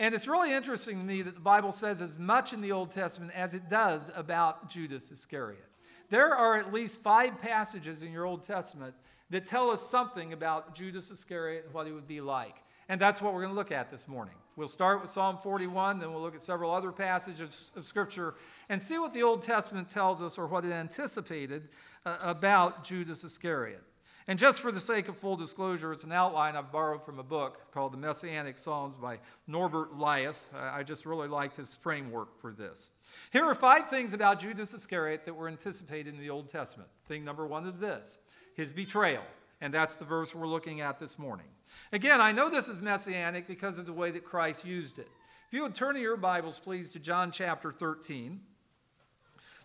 And 0.00 0.12
it's 0.14 0.26
really 0.26 0.52
interesting 0.52 0.98
to 0.98 1.04
me 1.04 1.22
that 1.22 1.34
the 1.34 1.40
Bible 1.40 1.70
says 1.70 2.02
as 2.02 2.18
much 2.18 2.52
in 2.52 2.60
the 2.60 2.72
Old 2.72 2.90
Testament 2.90 3.32
as 3.34 3.54
it 3.54 3.68
does 3.70 4.10
about 4.14 4.70
Judas 4.70 5.10
Iscariot. 5.12 5.64
There 6.10 6.34
are 6.34 6.56
at 6.56 6.72
least 6.72 7.00
five 7.00 7.40
passages 7.40 8.02
in 8.02 8.10
your 8.10 8.24
Old 8.24 8.42
Testament 8.42 8.94
that 9.30 9.46
tell 9.46 9.70
us 9.70 9.88
something 9.88 10.32
about 10.32 10.74
Judas 10.74 11.10
Iscariot 11.10 11.66
and 11.66 11.74
what 11.74 11.86
he 11.86 11.92
would 11.92 12.08
be 12.08 12.20
like. 12.20 12.56
And 12.88 13.00
that's 13.00 13.20
what 13.20 13.34
we're 13.34 13.42
going 13.42 13.52
to 13.52 13.58
look 13.58 13.72
at 13.72 13.90
this 13.90 14.08
morning. 14.08 14.34
We'll 14.58 14.66
start 14.66 15.00
with 15.00 15.10
Psalm 15.12 15.38
41, 15.40 16.00
then 16.00 16.12
we'll 16.12 16.20
look 16.20 16.34
at 16.34 16.42
several 16.42 16.72
other 16.72 16.90
passages 16.90 17.70
of 17.76 17.86
Scripture 17.86 18.34
and 18.68 18.82
see 18.82 18.98
what 18.98 19.14
the 19.14 19.22
Old 19.22 19.44
Testament 19.44 19.88
tells 19.88 20.20
us 20.20 20.36
or 20.36 20.48
what 20.48 20.64
it 20.64 20.72
anticipated 20.72 21.68
uh, 22.04 22.16
about 22.20 22.82
Judas 22.82 23.22
Iscariot. 23.22 23.84
And 24.26 24.36
just 24.36 24.58
for 24.58 24.72
the 24.72 24.80
sake 24.80 25.06
of 25.08 25.16
full 25.16 25.36
disclosure, 25.36 25.92
it's 25.92 26.02
an 26.02 26.10
outline 26.10 26.56
I've 26.56 26.72
borrowed 26.72 27.04
from 27.04 27.20
a 27.20 27.22
book 27.22 27.70
called 27.72 27.92
The 27.92 27.98
Messianic 27.98 28.58
Psalms 28.58 28.96
by 29.00 29.20
Norbert 29.46 29.96
Lieth. 29.96 30.44
I 30.52 30.82
just 30.82 31.06
really 31.06 31.28
liked 31.28 31.54
his 31.54 31.76
framework 31.76 32.40
for 32.40 32.50
this. 32.50 32.90
Here 33.30 33.44
are 33.44 33.54
five 33.54 33.88
things 33.88 34.12
about 34.12 34.40
Judas 34.40 34.74
Iscariot 34.74 35.24
that 35.26 35.34
were 35.34 35.46
anticipated 35.46 36.14
in 36.14 36.20
the 36.20 36.30
Old 36.30 36.48
Testament. 36.48 36.88
Thing 37.06 37.24
number 37.24 37.46
one 37.46 37.64
is 37.64 37.78
this 37.78 38.18
his 38.56 38.72
betrayal. 38.72 39.22
And 39.60 39.74
that's 39.74 39.96
the 39.96 40.04
verse 40.04 40.34
we're 40.34 40.46
looking 40.46 40.80
at 40.80 41.00
this 41.00 41.18
morning. 41.18 41.46
Again, 41.92 42.20
I 42.20 42.32
know 42.32 42.48
this 42.48 42.68
is 42.68 42.80
messianic 42.80 43.46
because 43.46 43.78
of 43.78 43.86
the 43.86 43.92
way 43.92 44.10
that 44.12 44.24
Christ 44.24 44.64
used 44.64 44.98
it. 44.98 45.08
If 45.48 45.54
you 45.54 45.62
would 45.62 45.74
turn 45.74 45.94
to 45.94 46.00
your 46.00 46.16
Bibles, 46.16 46.58
please, 46.58 46.92
to 46.92 46.98
John 46.98 47.32
chapter 47.32 47.72
13. 47.72 48.40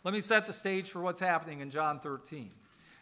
Let 0.03 0.13
me 0.13 0.21
set 0.21 0.47
the 0.47 0.53
stage 0.53 0.89
for 0.89 1.01
what's 1.01 1.19
happening 1.19 1.59
in 1.59 1.69
John 1.69 1.99
13. 1.99 2.49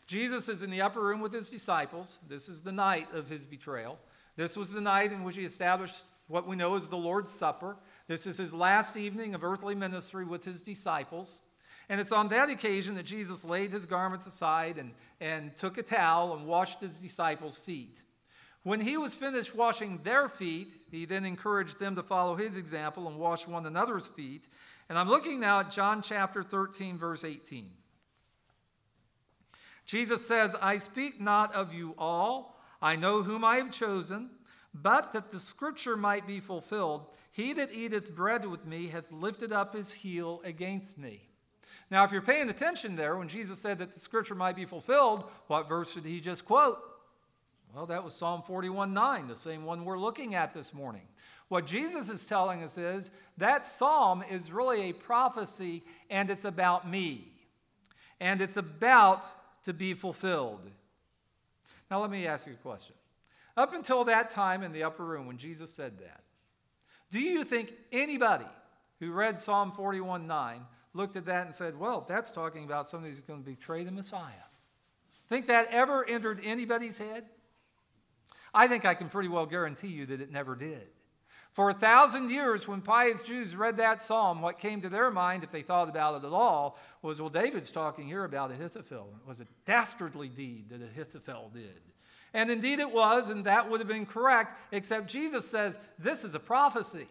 Jesus 0.05 0.49
is 0.49 0.61
in 0.63 0.69
the 0.69 0.81
upper 0.81 1.01
room 1.01 1.21
with 1.21 1.33
his 1.33 1.49
disciples. 1.49 2.17
This 2.27 2.49
is 2.49 2.61
the 2.61 2.71
night 2.71 3.07
of 3.13 3.29
his 3.29 3.45
betrayal. 3.45 3.97
This 4.35 4.57
was 4.57 4.69
the 4.69 4.81
night 4.81 5.11
in 5.11 5.23
which 5.23 5.37
he 5.37 5.45
established 5.45 6.03
what 6.27 6.47
we 6.47 6.55
know 6.55 6.75
as 6.75 6.87
the 6.87 6.97
Lord's 6.97 7.31
Supper. 7.31 7.77
This 8.07 8.27
is 8.27 8.37
his 8.37 8.53
last 8.53 8.97
evening 8.97 9.33
of 9.35 9.43
earthly 9.43 9.75
ministry 9.75 10.25
with 10.25 10.43
his 10.43 10.61
disciples. 10.61 11.41
And 11.91 11.99
it's 11.99 12.13
on 12.13 12.29
that 12.29 12.49
occasion 12.49 12.95
that 12.95 13.05
Jesus 13.05 13.43
laid 13.43 13.73
his 13.73 13.85
garments 13.85 14.25
aside 14.25 14.77
and, 14.77 14.93
and 15.19 15.53
took 15.57 15.77
a 15.77 15.83
towel 15.83 16.33
and 16.33 16.47
washed 16.47 16.79
his 16.79 16.97
disciples' 16.97 17.57
feet. 17.57 18.01
When 18.63 18.79
he 18.79 18.95
was 18.95 19.13
finished 19.13 19.53
washing 19.53 19.99
their 20.01 20.29
feet, 20.29 20.73
he 20.89 21.03
then 21.03 21.25
encouraged 21.25 21.79
them 21.79 21.97
to 21.97 22.01
follow 22.01 22.37
his 22.37 22.55
example 22.55 23.09
and 23.09 23.17
wash 23.17 23.45
one 23.45 23.65
another's 23.65 24.07
feet. 24.07 24.47
And 24.87 24.97
I'm 24.97 25.09
looking 25.09 25.41
now 25.41 25.59
at 25.59 25.71
John 25.71 26.01
chapter 26.01 26.43
13, 26.43 26.97
verse 26.97 27.25
18. 27.25 27.69
Jesus 29.85 30.25
says, 30.25 30.55
I 30.61 30.77
speak 30.77 31.19
not 31.19 31.53
of 31.53 31.73
you 31.73 31.93
all, 31.97 32.57
I 32.81 32.95
know 32.95 33.21
whom 33.21 33.43
I 33.43 33.57
have 33.57 33.69
chosen, 33.69 34.29
but 34.73 35.11
that 35.11 35.31
the 35.31 35.39
scripture 35.39 35.97
might 35.97 36.25
be 36.25 36.39
fulfilled, 36.39 37.07
he 37.33 37.51
that 37.51 37.73
eateth 37.73 38.15
bread 38.15 38.45
with 38.45 38.65
me 38.65 38.87
hath 38.87 39.11
lifted 39.11 39.51
up 39.51 39.75
his 39.75 39.91
heel 39.91 40.39
against 40.45 40.97
me. 40.97 41.27
Now, 41.91 42.05
if 42.05 42.13
you're 42.13 42.21
paying 42.21 42.49
attention 42.49 42.95
there, 42.95 43.17
when 43.17 43.27
Jesus 43.27 43.59
said 43.59 43.79
that 43.79 43.93
the 43.93 43.99
scripture 43.99 44.33
might 44.33 44.55
be 44.55 44.63
fulfilled, 44.63 45.25
what 45.47 45.67
verse 45.67 45.93
did 45.93 46.05
he 46.05 46.21
just 46.21 46.45
quote? 46.45 46.79
Well, 47.75 47.85
that 47.87 48.05
was 48.05 48.13
Psalm 48.13 48.43
41 48.47 48.93
9, 48.93 49.27
the 49.27 49.35
same 49.35 49.65
one 49.65 49.83
we're 49.83 49.99
looking 49.99 50.33
at 50.33 50.53
this 50.53 50.73
morning. 50.73 51.03
What 51.49 51.65
Jesus 51.65 52.07
is 52.07 52.25
telling 52.25 52.63
us 52.63 52.77
is 52.77 53.11
that 53.37 53.65
psalm 53.65 54.23
is 54.29 54.53
really 54.53 54.89
a 54.89 54.93
prophecy, 54.93 55.83
and 56.09 56.29
it's 56.29 56.45
about 56.45 56.89
me. 56.89 57.27
And 58.21 58.39
it's 58.39 58.55
about 58.55 59.25
to 59.65 59.73
be 59.73 59.93
fulfilled. 59.93 60.61
Now, 61.89 61.99
let 61.99 62.09
me 62.09 62.25
ask 62.25 62.47
you 62.47 62.53
a 62.53 62.55
question. 62.55 62.95
Up 63.57 63.73
until 63.73 64.05
that 64.05 64.29
time 64.29 64.63
in 64.63 64.71
the 64.71 64.83
upper 64.83 65.03
room 65.03 65.27
when 65.27 65.37
Jesus 65.37 65.73
said 65.73 65.99
that, 65.99 66.23
do 67.11 67.19
you 67.19 67.43
think 67.43 67.73
anybody 67.91 68.45
who 69.01 69.11
read 69.11 69.41
Psalm 69.41 69.73
41 69.73 70.25
9 70.25 70.61
looked 70.93 71.15
at 71.15 71.25
that 71.25 71.45
and 71.45 71.55
said, 71.55 71.77
well, 71.77 72.05
that's 72.07 72.31
talking 72.31 72.63
about 72.63 72.87
somebody 72.87 73.13
who's 73.13 73.21
going 73.21 73.43
to 73.43 73.49
betray 73.49 73.83
the 73.83 73.91
Messiah? 73.91 74.31
Think 75.29 75.47
that 75.47 75.69
ever 75.71 76.07
entered 76.07 76.41
anybody's 76.43 76.97
head? 76.97 77.25
I 78.53 78.67
think 78.67 78.83
I 78.83 78.95
can 78.95 79.09
pretty 79.09 79.29
well 79.29 79.45
guarantee 79.45 79.87
you 79.87 80.05
that 80.07 80.21
it 80.21 80.31
never 80.31 80.55
did. 80.55 80.87
For 81.53 81.69
a 81.69 81.73
thousand 81.73 82.29
years, 82.29 82.67
when 82.67 82.81
pious 82.81 83.21
Jews 83.21 83.55
read 83.55 83.77
that 83.77 84.01
psalm, 84.01 84.41
what 84.41 84.59
came 84.59 84.81
to 84.81 84.89
their 84.89 85.11
mind, 85.11 85.43
if 85.43 85.51
they 85.51 85.61
thought 85.61 85.89
about 85.89 86.21
it 86.21 86.25
at 86.25 86.31
all, 86.31 86.77
was 87.01 87.19
well, 87.19 87.29
David's 87.29 87.69
talking 87.69 88.07
here 88.07 88.23
about 88.23 88.51
Ahithophel. 88.51 89.09
It 89.21 89.27
was 89.27 89.41
a 89.41 89.47
dastardly 89.65 90.29
deed 90.29 90.69
that 90.69 90.81
Ahithophel 90.81 91.51
did. 91.53 91.81
And 92.33 92.49
indeed 92.49 92.79
it 92.79 92.91
was, 92.91 93.27
and 93.27 93.45
that 93.45 93.69
would 93.69 93.81
have 93.81 93.89
been 93.89 94.05
correct, 94.05 94.57
except 94.71 95.07
Jesus 95.07 95.49
says, 95.49 95.77
This 95.99 96.23
is 96.23 96.35
a 96.35 96.39
prophecy. 96.39 97.07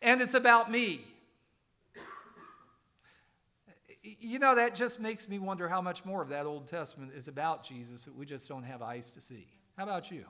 And 0.00 0.22
it's 0.22 0.34
about 0.34 0.70
me. 0.70 1.04
You 4.20 4.38
know, 4.38 4.54
that 4.54 4.74
just 4.74 5.00
makes 5.00 5.28
me 5.28 5.38
wonder 5.38 5.68
how 5.68 5.80
much 5.80 6.04
more 6.04 6.22
of 6.22 6.28
that 6.28 6.46
Old 6.46 6.66
Testament 6.66 7.12
is 7.16 7.28
about 7.28 7.64
Jesus 7.64 8.04
that 8.04 8.16
we 8.16 8.26
just 8.26 8.48
don't 8.48 8.62
have 8.62 8.82
eyes 8.82 9.10
to 9.12 9.20
see. 9.20 9.46
How 9.76 9.84
about 9.84 10.10
you? 10.10 10.24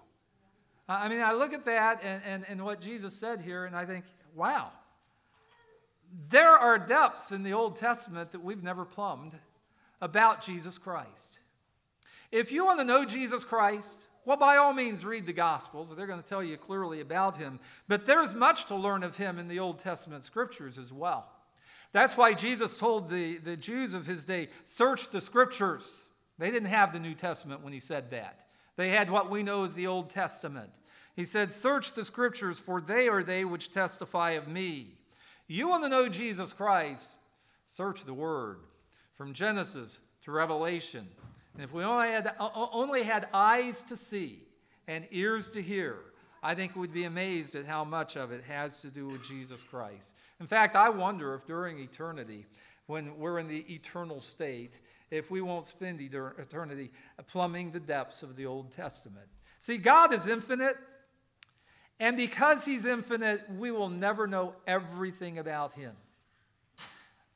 I 0.88 1.08
mean, 1.08 1.20
I 1.20 1.32
look 1.32 1.52
at 1.52 1.66
that 1.66 2.02
and, 2.02 2.22
and, 2.24 2.44
and 2.48 2.64
what 2.64 2.80
Jesus 2.80 3.14
said 3.14 3.42
here, 3.42 3.66
and 3.66 3.76
I 3.76 3.84
think, 3.84 4.06
wow, 4.34 4.70
there 6.30 6.50
are 6.50 6.78
depths 6.78 7.30
in 7.30 7.42
the 7.42 7.52
Old 7.52 7.76
Testament 7.76 8.32
that 8.32 8.42
we've 8.42 8.62
never 8.62 8.84
plumbed 8.86 9.34
about 10.00 10.40
Jesus 10.42 10.78
Christ. 10.78 11.40
If 12.32 12.52
you 12.52 12.64
want 12.64 12.78
to 12.78 12.84
know 12.84 13.04
Jesus 13.04 13.44
Christ, 13.44 14.06
well, 14.24 14.36
by 14.36 14.56
all 14.56 14.74
means, 14.74 15.04
read 15.04 15.26
the 15.26 15.32
Gospels. 15.32 15.90
They're 15.94 16.06
going 16.06 16.22
to 16.22 16.28
tell 16.28 16.42
you 16.42 16.56
clearly 16.56 17.00
about 17.00 17.36
him. 17.36 17.60
But 17.86 18.06
there's 18.06 18.34
much 18.34 18.66
to 18.66 18.74
learn 18.74 19.02
of 19.02 19.16
him 19.16 19.38
in 19.38 19.48
the 19.48 19.58
Old 19.58 19.78
Testament 19.78 20.22
scriptures 20.22 20.78
as 20.78 20.92
well. 20.92 21.30
That's 21.92 22.16
why 22.16 22.34
Jesus 22.34 22.76
told 22.76 23.08
the, 23.08 23.38
the 23.38 23.56
Jews 23.56 23.94
of 23.94 24.06
his 24.06 24.24
day, 24.24 24.48
search 24.64 25.08
the 25.08 25.20
scriptures. 25.20 26.04
They 26.38 26.50
didn't 26.50 26.68
have 26.68 26.92
the 26.92 27.00
New 27.00 27.14
Testament 27.14 27.62
when 27.62 27.72
he 27.72 27.80
said 27.80 28.10
that. 28.10 28.44
They 28.76 28.90
had 28.90 29.10
what 29.10 29.30
we 29.30 29.42
know 29.42 29.64
as 29.64 29.74
the 29.74 29.86
Old 29.86 30.10
Testament. 30.10 30.70
He 31.16 31.24
said, 31.24 31.50
Search 31.50 31.94
the 31.94 32.04
scriptures, 32.04 32.60
for 32.60 32.80
they 32.80 33.08
are 33.08 33.24
they 33.24 33.44
which 33.44 33.72
testify 33.72 34.32
of 34.32 34.46
me. 34.46 34.98
You 35.48 35.66
want 35.66 35.82
to 35.82 35.88
know 35.88 36.08
Jesus 36.08 36.52
Christ? 36.52 37.16
Search 37.66 38.04
the 38.04 38.14
word 38.14 38.58
from 39.16 39.32
Genesis 39.32 39.98
to 40.24 40.30
Revelation. 40.30 41.08
And 41.54 41.64
if 41.64 41.72
we 41.72 41.82
only 41.82 42.08
had, 42.08 42.32
only 42.38 43.02
had 43.02 43.26
eyes 43.34 43.82
to 43.88 43.96
see 43.96 44.44
and 44.86 45.08
ears 45.10 45.48
to 45.50 45.60
hear, 45.60 45.96
I 46.42 46.54
think 46.54 46.76
we'd 46.76 46.92
be 46.92 47.04
amazed 47.04 47.54
at 47.54 47.66
how 47.66 47.84
much 47.84 48.16
of 48.16 48.32
it 48.32 48.44
has 48.44 48.76
to 48.78 48.88
do 48.88 49.08
with 49.08 49.24
Jesus 49.24 49.60
Christ. 49.62 50.12
In 50.40 50.46
fact, 50.46 50.76
I 50.76 50.88
wonder 50.88 51.34
if 51.34 51.46
during 51.46 51.78
eternity, 51.78 52.46
when 52.86 53.18
we're 53.18 53.38
in 53.38 53.48
the 53.48 53.64
eternal 53.72 54.20
state, 54.20 54.74
if 55.10 55.30
we 55.30 55.40
won't 55.40 55.66
spend 55.66 56.00
eternity 56.00 56.90
plumbing 57.26 57.72
the 57.72 57.80
depths 57.80 58.22
of 58.22 58.36
the 58.36 58.46
Old 58.46 58.70
Testament. 58.70 59.26
See, 59.60 59.78
God 59.78 60.12
is 60.12 60.26
infinite, 60.26 60.76
and 61.98 62.16
because 62.16 62.64
He's 62.64 62.84
infinite, 62.84 63.42
we 63.58 63.70
will 63.70 63.88
never 63.88 64.26
know 64.26 64.54
everything 64.66 65.38
about 65.38 65.72
Him. 65.74 65.92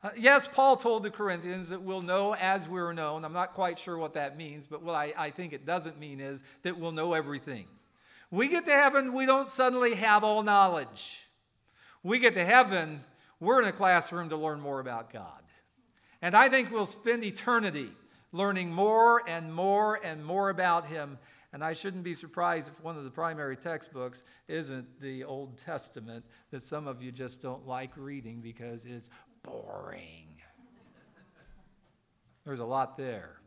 Uh, 0.02 0.10
yes, 0.16 0.48
Paul 0.52 0.76
told 0.76 1.04
the 1.04 1.10
Corinthians 1.10 1.68
that 1.68 1.82
we'll 1.82 2.02
know 2.02 2.34
as 2.34 2.68
we're 2.68 2.92
known. 2.92 3.24
I'm 3.24 3.32
not 3.32 3.54
quite 3.54 3.78
sure 3.78 3.96
what 3.96 4.14
that 4.14 4.36
means, 4.36 4.66
but 4.66 4.82
what 4.82 4.94
I, 4.94 5.12
I 5.16 5.30
think 5.30 5.52
it 5.52 5.64
doesn't 5.64 5.98
mean 5.98 6.20
is 6.20 6.42
that 6.62 6.78
we'll 6.78 6.92
know 6.92 7.14
everything. 7.14 7.66
We 8.32 8.48
get 8.48 8.64
to 8.64 8.72
heaven, 8.72 9.12
we 9.12 9.26
don't 9.26 9.46
suddenly 9.46 9.94
have 9.94 10.24
all 10.24 10.42
knowledge. 10.42 11.28
We 12.02 12.18
get 12.18 12.32
to 12.34 12.44
heaven, 12.44 13.04
we're 13.38 13.60
in 13.60 13.68
a 13.68 13.72
classroom 13.72 14.30
to 14.30 14.36
learn 14.36 14.58
more 14.58 14.80
about 14.80 15.12
God. 15.12 15.42
And 16.22 16.34
I 16.34 16.48
think 16.48 16.70
we'll 16.70 16.86
spend 16.86 17.24
eternity 17.24 17.92
learning 18.32 18.72
more 18.72 19.22
and 19.28 19.54
more 19.54 20.00
and 20.02 20.24
more 20.24 20.48
about 20.48 20.86
Him. 20.86 21.18
And 21.52 21.62
I 21.62 21.74
shouldn't 21.74 22.04
be 22.04 22.14
surprised 22.14 22.68
if 22.68 22.82
one 22.82 22.96
of 22.96 23.04
the 23.04 23.10
primary 23.10 23.54
textbooks 23.54 24.24
isn't 24.48 25.02
the 25.02 25.24
Old 25.24 25.58
Testament 25.58 26.24
that 26.52 26.62
some 26.62 26.88
of 26.88 27.02
you 27.02 27.12
just 27.12 27.42
don't 27.42 27.66
like 27.66 27.90
reading 27.98 28.40
because 28.40 28.86
it's 28.86 29.10
boring. 29.42 30.40
There's 32.46 32.60
a 32.60 32.64
lot 32.64 32.96
there 32.96 33.42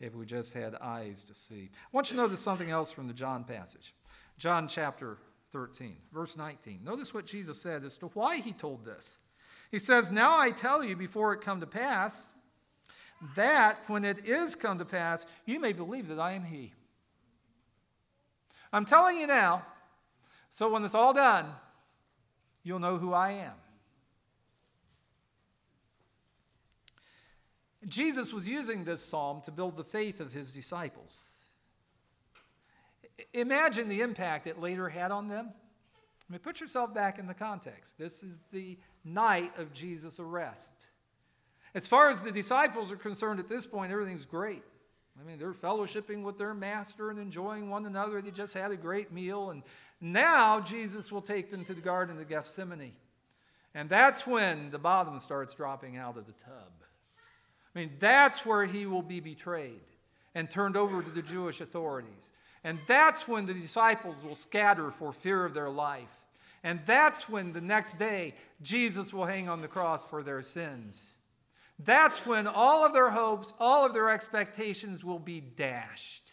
if 0.00 0.12
we 0.12 0.26
just 0.26 0.54
had 0.54 0.74
eyes 0.74 1.22
to 1.24 1.36
see. 1.36 1.70
I 1.72 1.88
want 1.92 2.10
you 2.10 2.16
to 2.16 2.22
notice 2.22 2.40
something 2.40 2.72
else 2.72 2.90
from 2.90 3.06
the 3.06 3.14
John 3.14 3.44
passage. 3.44 3.94
John 4.38 4.68
chapter 4.68 5.18
13, 5.52 5.96
verse 6.12 6.36
19. 6.36 6.80
Notice 6.82 7.14
what 7.14 7.26
Jesus 7.26 7.60
said 7.60 7.84
as 7.84 7.96
to 7.98 8.06
why 8.08 8.38
he 8.38 8.52
told 8.52 8.84
this. 8.84 9.18
He 9.70 9.78
says, 9.78 10.10
Now 10.10 10.38
I 10.38 10.50
tell 10.50 10.84
you 10.84 10.96
before 10.96 11.32
it 11.32 11.40
come 11.40 11.60
to 11.60 11.66
pass, 11.66 12.34
that 13.36 13.78
when 13.86 14.04
it 14.04 14.26
is 14.26 14.54
come 14.54 14.78
to 14.78 14.84
pass, 14.84 15.24
you 15.46 15.60
may 15.60 15.72
believe 15.72 16.08
that 16.08 16.18
I 16.18 16.32
am 16.32 16.44
he. 16.44 16.72
I'm 18.72 18.84
telling 18.84 19.18
you 19.18 19.26
now, 19.26 19.64
so 20.50 20.68
when 20.68 20.84
it's 20.84 20.94
all 20.94 21.12
done, 21.12 21.46
you'll 22.64 22.80
know 22.80 22.98
who 22.98 23.12
I 23.12 23.32
am. 23.32 23.54
Jesus 27.86 28.32
was 28.32 28.48
using 28.48 28.84
this 28.84 29.02
psalm 29.02 29.42
to 29.42 29.52
build 29.52 29.76
the 29.76 29.84
faith 29.84 30.20
of 30.20 30.32
his 30.32 30.50
disciples. 30.50 31.33
Imagine 33.32 33.88
the 33.88 34.00
impact 34.00 34.46
it 34.46 34.60
later 34.60 34.88
had 34.88 35.10
on 35.10 35.28
them. 35.28 35.50
I 36.28 36.32
mean, 36.32 36.40
put 36.40 36.60
yourself 36.60 36.94
back 36.94 37.18
in 37.18 37.26
the 37.26 37.34
context. 37.34 37.98
This 37.98 38.22
is 38.22 38.38
the 38.50 38.78
night 39.04 39.52
of 39.58 39.72
Jesus' 39.72 40.18
arrest. 40.18 40.72
As 41.74 41.86
far 41.86 42.08
as 42.08 42.20
the 42.20 42.32
disciples 42.32 42.90
are 42.92 42.96
concerned 42.96 43.40
at 43.40 43.48
this 43.48 43.66
point, 43.66 43.92
everything's 43.92 44.24
great. 44.24 44.62
I 45.20 45.24
mean, 45.26 45.38
they're 45.38 45.52
fellowshipping 45.52 46.22
with 46.22 46.38
their 46.38 46.54
master 46.54 47.10
and 47.10 47.18
enjoying 47.18 47.70
one 47.70 47.86
another. 47.86 48.20
They 48.20 48.30
just 48.30 48.54
had 48.54 48.70
a 48.70 48.76
great 48.76 49.12
meal. 49.12 49.50
And 49.50 49.62
now 50.00 50.60
Jesus 50.60 51.12
will 51.12 51.22
take 51.22 51.50
them 51.50 51.64
to 51.66 51.74
the 51.74 51.80
Garden 51.80 52.18
of 52.20 52.28
Gethsemane. 52.28 52.92
And 53.74 53.88
that's 53.88 54.26
when 54.26 54.70
the 54.70 54.78
bottom 54.78 55.18
starts 55.18 55.54
dropping 55.54 55.96
out 55.96 56.16
of 56.16 56.26
the 56.26 56.32
tub. 56.32 56.72
I 57.74 57.78
mean, 57.78 57.92
that's 57.98 58.46
where 58.46 58.64
he 58.64 58.86
will 58.86 59.02
be 59.02 59.20
betrayed 59.20 59.80
and 60.34 60.50
turned 60.50 60.76
over 60.76 61.02
to 61.02 61.10
the 61.10 61.22
Jewish 61.22 61.60
authorities. 61.60 62.30
And 62.64 62.78
that's 62.88 63.28
when 63.28 63.46
the 63.46 63.54
disciples 63.54 64.24
will 64.24 64.34
scatter 64.34 64.90
for 64.90 65.12
fear 65.12 65.44
of 65.44 65.54
their 65.54 65.68
life. 65.68 66.08
And 66.62 66.80
that's 66.86 67.28
when 67.28 67.52
the 67.52 67.60
next 67.60 67.98
day 67.98 68.34
Jesus 68.62 69.12
will 69.12 69.26
hang 69.26 69.48
on 69.48 69.60
the 69.60 69.68
cross 69.68 70.04
for 70.04 70.22
their 70.22 70.40
sins. 70.40 71.06
That's 71.78 72.24
when 72.24 72.46
all 72.46 72.84
of 72.84 72.94
their 72.94 73.10
hopes, 73.10 73.52
all 73.60 73.84
of 73.84 73.92
their 73.92 74.08
expectations 74.08 75.04
will 75.04 75.18
be 75.18 75.40
dashed. 75.40 76.32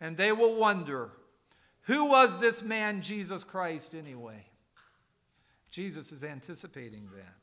And 0.00 0.16
they 0.16 0.32
will 0.32 0.54
wonder 0.54 1.10
who 1.82 2.06
was 2.06 2.38
this 2.38 2.62
man, 2.62 3.02
Jesus 3.02 3.44
Christ, 3.44 3.94
anyway? 3.94 4.46
Jesus 5.70 6.12
is 6.12 6.24
anticipating 6.24 7.08
that 7.14 7.34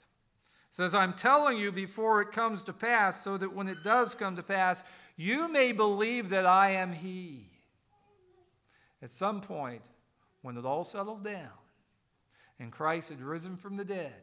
says, 0.76 0.94
I'm 0.94 1.14
telling 1.14 1.58
you 1.58 1.72
before 1.72 2.20
it 2.20 2.34
comes 2.34 2.62
to 2.64 2.74
pass, 2.74 3.24
so 3.24 3.38
that 3.38 3.56
when 3.56 3.70
it 3.70 3.82
does 3.82 4.14
come 4.14 4.36
to 4.36 4.44
pass, 4.44 4.84
you 5.16 5.48
may 5.48 5.72
believe 5.72 6.30
that 6.32 6.46
I 6.46 6.72
am 6.72 6.92
He. 6.92 7.48
At 9.02 9.12
some 9.12 9.42
point, 9.42 9.84
when 10.42 10.58
it 10.58 10.66
all 10.66 10.84
settled 10.84 11.24
down, 11.24 11.50
and 12.60 12.72
Christ 12.72 13.10
had 13.10 13.22
risen 13.22 13.58
from 13.58 13.78
the 13.78 13.86
dead, 13.86 14.14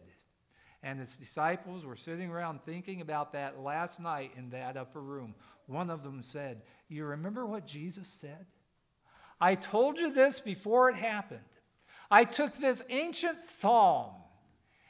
and 0.82 0.98
his 0.98 1.16
disciples 1.16 1.84
were 1.84 1.96
sitting 1.96 2.30
around 2.30 2.60
thinking 2.64 3.00
about 3.00 3.32
that 3.32 3.60
last 3.60 4.00
night 4.00 4.32
in 4.36 4.50
that 4.50 4.76
upper 4.76 5.00
room, 5.00 5.34
one 5.66 5.90
of 5.90 6.02
them 6.02 6.22
said, 6.22 6.62
You 6.88 7.04
remember 7.04 7.46
what 7.46 7.66
Jesus 7.66 8.08
said? 8.20 8.46
I 9.40 9.54
told 9.54 9.98
you 9.98 10.12
this 10.12 10.40
before 10.40 10.88
it 10.88 10.96
happened. 10.96 11.40
I 12.10 12.24
took 12.24 12.56
this 12.56 12.82
ancient 12.88 13.40
psalm 13.40 14.12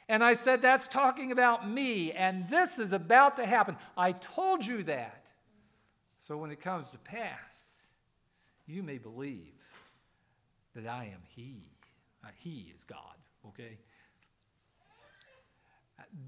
and 0.09 0.23
I 0.23 0.35
said, 0.35 0.61
That's 0.61 0.87
talking 0.87 1.31
about 1.31 1.69
me, 1.69 2.11
and 2.11 2.49
this 2.49 2.77
is 2.79 2.91
about 2.91 3.37
to 3.37 3.45
happen. 3.45 3.77
I 3.97 4.11
told 4.11 4.65
you 4.65 4.83
that. 4.83 5.27
So 6.19 6.37
when 6.37 6.51
it 6.51 6.61
comes 6.61 6.89
to 6.91 6.97
pass, 6.97 7.63
you 8.65 8.83
may 8.83 8.97
believe 8.97 9.53
that 10.75 10.87
I 10.87 11.05
am 11.05 11.21
He. 11.35 11.73
Uh, 12.23 12.29
he 12.37 12.73
is 12.75 12.83
God, 12.83 13.15
okay? 13.47 13.77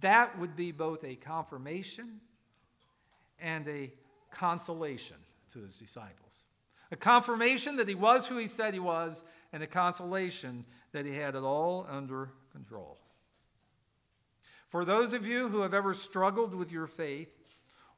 That 0.01 0.37
would 0.39 0.55
be 0.55 0.71
both 0.71 1.03
a 1.03 1.15
confirmation 1.15 2.19
and 3.39 3.67
a 3.67 3.93
consolation 4.31 5.17
to 5.53 5.59
his 5.61 5.75
disciples. 5.75 6.43
A 6.91 6.95
confirmation 6.95 7.77
that 7.77 7.87
he 7.87 7.95
was 7.95 8.27
who 8.27 8.37
he 8.37 8.47
said 8.47 8.73
he 8.73 8.79
was, 8.79 9.23
and 9.53 9.63
a 9.63 9.67
consolation 9.67 10.65
that 10.91 11.05
he 11.05 11.15
had 11.15 11.35
it 11.35 11.43
all 11.43 11.87
under 11.89 12.31
control. 12.51 12.97
For 14.69 14.83
those 14.83 15.13
of 15.13 15.25
you 15.25 15.47
who 15.47 15.61
have 15.61 15.73
ever 15.73 15.93
struggled 15.93 16.53
with 16.53 16.71
your 16.71 16.87
faith 16.87 17.29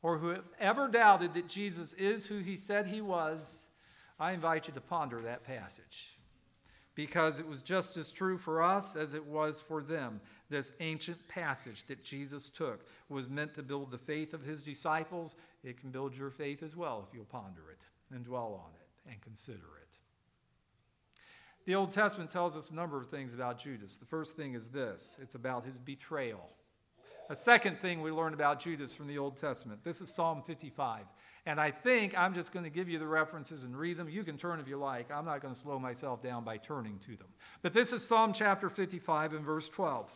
or 0.01 0.19
who 0.19 0.29
have 0.29 0.45
ever 0.59 0.87
doubted 0.87 1.33
that 1.33 1.47
Jesus 1.47 1.93
is 1.93 2.27
who 2.27 2.39
he 2.39 2.55
said 2.55 2.85
he 2.85 3.01
was, 3.01 3.65
I 4.19 4.33
invite 4.33 4.67
you 4.67 4.73
to 4.75 4.81
ponder 4.81 5.21
that 5.21 5.43
passage 5.43 6.16
because 6.97 7.37
it 7.37 7.47
was 7.47 7.61
just 7.61 7.95
as 7.95 8.09
true 8.09 8.39
for 8.39 8.63
us 8.63 8.95
as 8.95 9.13
it 9.13 9.23
was 9.23 9.61
for 9.61 9.83
them. 9.83 10.19
This 10.49 10.71
ancient 10.79 11.27
passage 11.27 11.85
that 11.85 12.03
Jesus 12.03 12.49
took 12.49 12.87
was 13.07 13.29
meant 13.29 13.53
to 13.53 13.61
build 13.61 13.91
the 13.91 13.99
faith 13.99 14.33
of 14.33 14.41
his 14.41 14.63
disciples. 14.63 15.35
It 15.63 15.79
can 15.79 15.91
build 15.91 16.17
your 16.17 16.31
faith 16.31 16.63
as 16.63 16.75
well 16.75 17.07
if 17.07 17.13
you'll 17.15 17.25
ponder 17.25 17.61
it 17.71 17.83
and 18.13 18.25
dwell 18.25 18.59
on 18.65 18.71
it 18.73 19.11
and 19.11 19.21
consider 19.21 19.57
it. 19.57 19.87
The 21.67 21.75
Old 21.75 21.91
Testament 21.91 22.31
tells 22.31 22.57
us 22.57 22.71
a 22.71 22.75
number 22.75 22.97
of 22.97 23.09
things 23.09 23.31
about 23.35 23.59
Judas. 23.59 23.97
The 23.97 24.05
first 24.05 24.35
thing 24.35 24.55
is 24.55 24.69
this 24.69 25.17
it's 25.21 25.35
about 25.35 25.65
his 25.65 25.77
betrayal. 25.77 26.49
A 27.29 27.35
second 27.35 27.79
thing 27.79 28.01
we 28.01 28.11
learn 28.11 28.33
about 28.33 28.61
Judas 28.61 28.95
from 28.95 29.07
the 29.07 29.17
Old 29.17 29.35
Testament. 29.35 29.83
This 29.83 29.99
is 29.99 30.13
Psalm 30.13 30.43
55. 30.47 31.03
And 31.45 31.59
I 31.59 31.71
think 31.71 32.17
I'm 32.17 32.33
just 32.33 32.53
going 32.53 32.63
to 32.63 32.69
give 32.69 32.87
you 32.87 32.99
the 32.99 33.07
references 33.07 33.65
and 33.65 33.77
read 33.77 33.97
them. 33.97 34.09
You 34.09 34.23
can 34.23 34.37
turn 34.37 34.59
if 34.59 34.67
you 34.67 34.77
like. 34.77 35.11
I'm 35.11 35.25
not 35.25 35.41
going 35.41 35.53
to 35.53 35.59
slow 35.59 35.77
myself 35.77 36.23
down 36.23 36.45
by 36.45 36.57
turning 36.57 36.99
to 36.99 37.17
them. 37.17 37.27
But 37.61 37.73
this 37.73 37.91
is 37.91 38.05
Psalm 38.05 38.31
chapter 38.31 38.69
55 38.69 39.33
and 39.33 39.45
verse 39.45 39.67
12. 39.67 40.09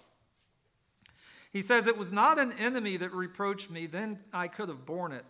He 1.51 1.61
says, 1.61 1.85
It 1.85 1.97
was 1.97 2.13
not 2.13 2.39
an 2.39 2.53
enemy 2.53 2.95
that 2.97 3.13
reproached 3.13 3.69
me, 3.69 3.87
then 3.87 4.19
I 4.31 4.47
could 4.47 4.69
have 4.69 4.85
borne 4.85 5.11
it. 5.11 5.25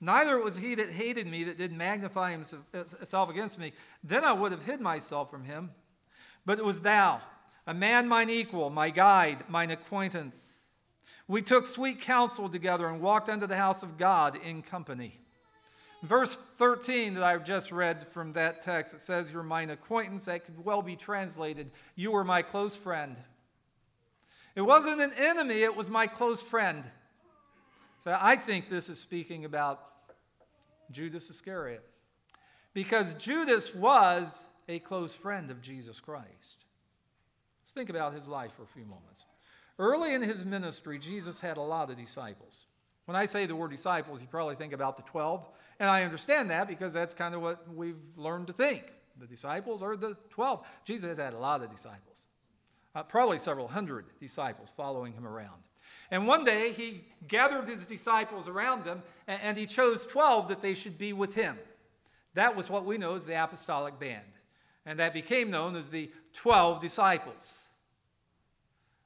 Neither 0.00 0.38
was 0.38 0.58
he 0.58 0.74
that 0.74 0.90
hated 0.90 1.26
me 1.26 1.44
that 1.44 1.58
did 1.58 1.72
magnify 1.72 2.32
himself 2.32 3.30
against 3.30 3.58
me, 3.58 3.72
then 4.02 4.24
I 4.24 4.32
would 4.32 4.52
have 4.52 4.64
hid 4.64 4.80
myself 4.80 5.30
from 5.30 5.44
him. 5.44 5.70
But 6.46 6.58
it 6.58 6.64
was 6.64 6.80
thou, 6.80 7.20
a 7.66 7.74
man 7.74 8.08
mine 8.08 8.30
equal, 8.30 8.68
my 8.70 8.90
guide, 8.90 9.44
mine 9.48 9.70
acquaintance 9.70 10.53
we 11.26 11.40
took 11.40 11.66
sweet 11.66 12.00
counsel 12.00 12.48
together 12.48 12.86
and 12.88 13.00
walked 13.00 13.28
unto 13.28 13.46
the 13.46 13.56
house 13.56 13.82
of 13.82 13.96
God 13.96 14.38
in 14.44 14.62
company. 14.62 15.18
Verse 16.02 16.36
13 16.58 17.14
that 17.14 17.22
I've 17.22 17.44
just 17.44 17.72
read 17.72 18.06
from 18.08 18.34
that 18.34 18.62
text, 18.62 18.92
it 18.92 19.00
says, 19.00 19.32
You're 19.32 19.42
mine 19.42 19.70
acquaintance. 19.70 20.26
That 20.26 20.44
could 20.44 20.62
well 20.62 20.82
be 20.82 20.96
translated, 20.96 21.70
You 21.96 22.10
were 22.10 22.24
my 22.24 22.42
close 22.42 22.76
friend. 22.76 23.16
It 24.54 24.60
wasn't 24.60 25.00
an 25.00 25.12
enemy, 25.18 25.62
it 25.62 25.74
was 25.74 25.88
my 25.88 26.06
close 26.06 26.42
friend. 26.42 26.84
So 28.00 28.16
I 28.20 28.36
think 28.36 28.68
this 28.68 28.90
is 28.90 29.00
speaking 29.00 29.46
about 29.46 29.80
Judas 30.90 31.30
Iscariot. 31.30 31.82
Because 32.74 33.14
Judas 33.14 33.74
was 33.74 34.50
a 34.68 34.78
close 34.80 35.14
friend 35.14 35.50
of 35.50 35.62
Jesus 35.62 36.00
Christ. 36.00 36.66
Let's 37.62 37.72
think 37.72 37.88
about 37.88 38.12
his 38.14 38.28
life 38.28 38.52
for 38.56 38.64
a 38.64 38.66
few 38.66 38.84
moments. 38.84 39.24
Early 39.78 40.14
in 40.14 40.22
his 40.22 40.44
ministry, 40.44 40.98
Jesus 40.98 41.40
had 41.40 41.56
a 41.56 41.62
lot 41.62 41.90
of 41.90 41.96
disciples. 41.96 42.66
When 43.06 43.16
I 43.16 43.24
say 43.24 43.46
the 43.46 43.56
word 43.56 43.70
disciples, 43.70 44.20
you 44.20 44.28
probably 44.28 44.54
think 44.54 44.72
about 44.72 44.96
the 44.96 45.02
12. 45.02 45.46
And 45.80 45.90
I 45.90 46.04
understand 46.04 46.50
that 46.50 46.68
because 46.68 46.92
that's 46.92 47.12
kind 47.12 47.34
of 47.34 47.42
what 47.42 47.72
we've 47.74 48.00
learned 48.16 48.46
to 48.46 48.52
think. 48.52 48.92
The 49.18 49.26
disciples 49.26 49.82
are 49.82 49.96
the 49.96 50.16
12. 50.30 50.64
Jesus 50.84 51.18
had 51.18 51.34
a 51.34 51.38
lot 51.38 51.62
of 51.62 51.70
disciples, 51.70 52.26
uh, 52.94 53.02
probably 53.02 53.38
several 53.38 53.68
hundred 53.68 54.06
disciples 54.20 54.72
following 54.76 55.12
him 55.12 55.26
around. 55.26 55.68
And 56.10 56.26
one 56.26 56.44
day 56.44 56.72
he 56.72 57.04
gathered 57.28 57.68
his 57.68 57.86
disciples 57.86 58.48
around 58.48 58.84
them 58.84 59.02
and, 59.26 59.40
and 59.42 59.58
he 59.58 59.66
chose 59.66 60.06
12 60.06 60.48
that 60.48 60.62
they 60.62 60.74
should 60.74 60.98
be 60.98 61.12
with 61.12 61.34
him. 61.34 61.58
That 62.34 62.56
was 62.56 62.68
what 62.68 62.84
we 62.84 62.98
know 62.98 63.14
as 63.14 63.24
the 63.24 63.42
apostolic 63.42 63.98
band. 63.98 64.24
And 64.86 64.98
that 64.98 65.14
became 65.14 65.50
known 65.50 65.76
as 65.76 65.88
the 65.88 66.10
12 66.34 66.80
disciples. 66.80 67.68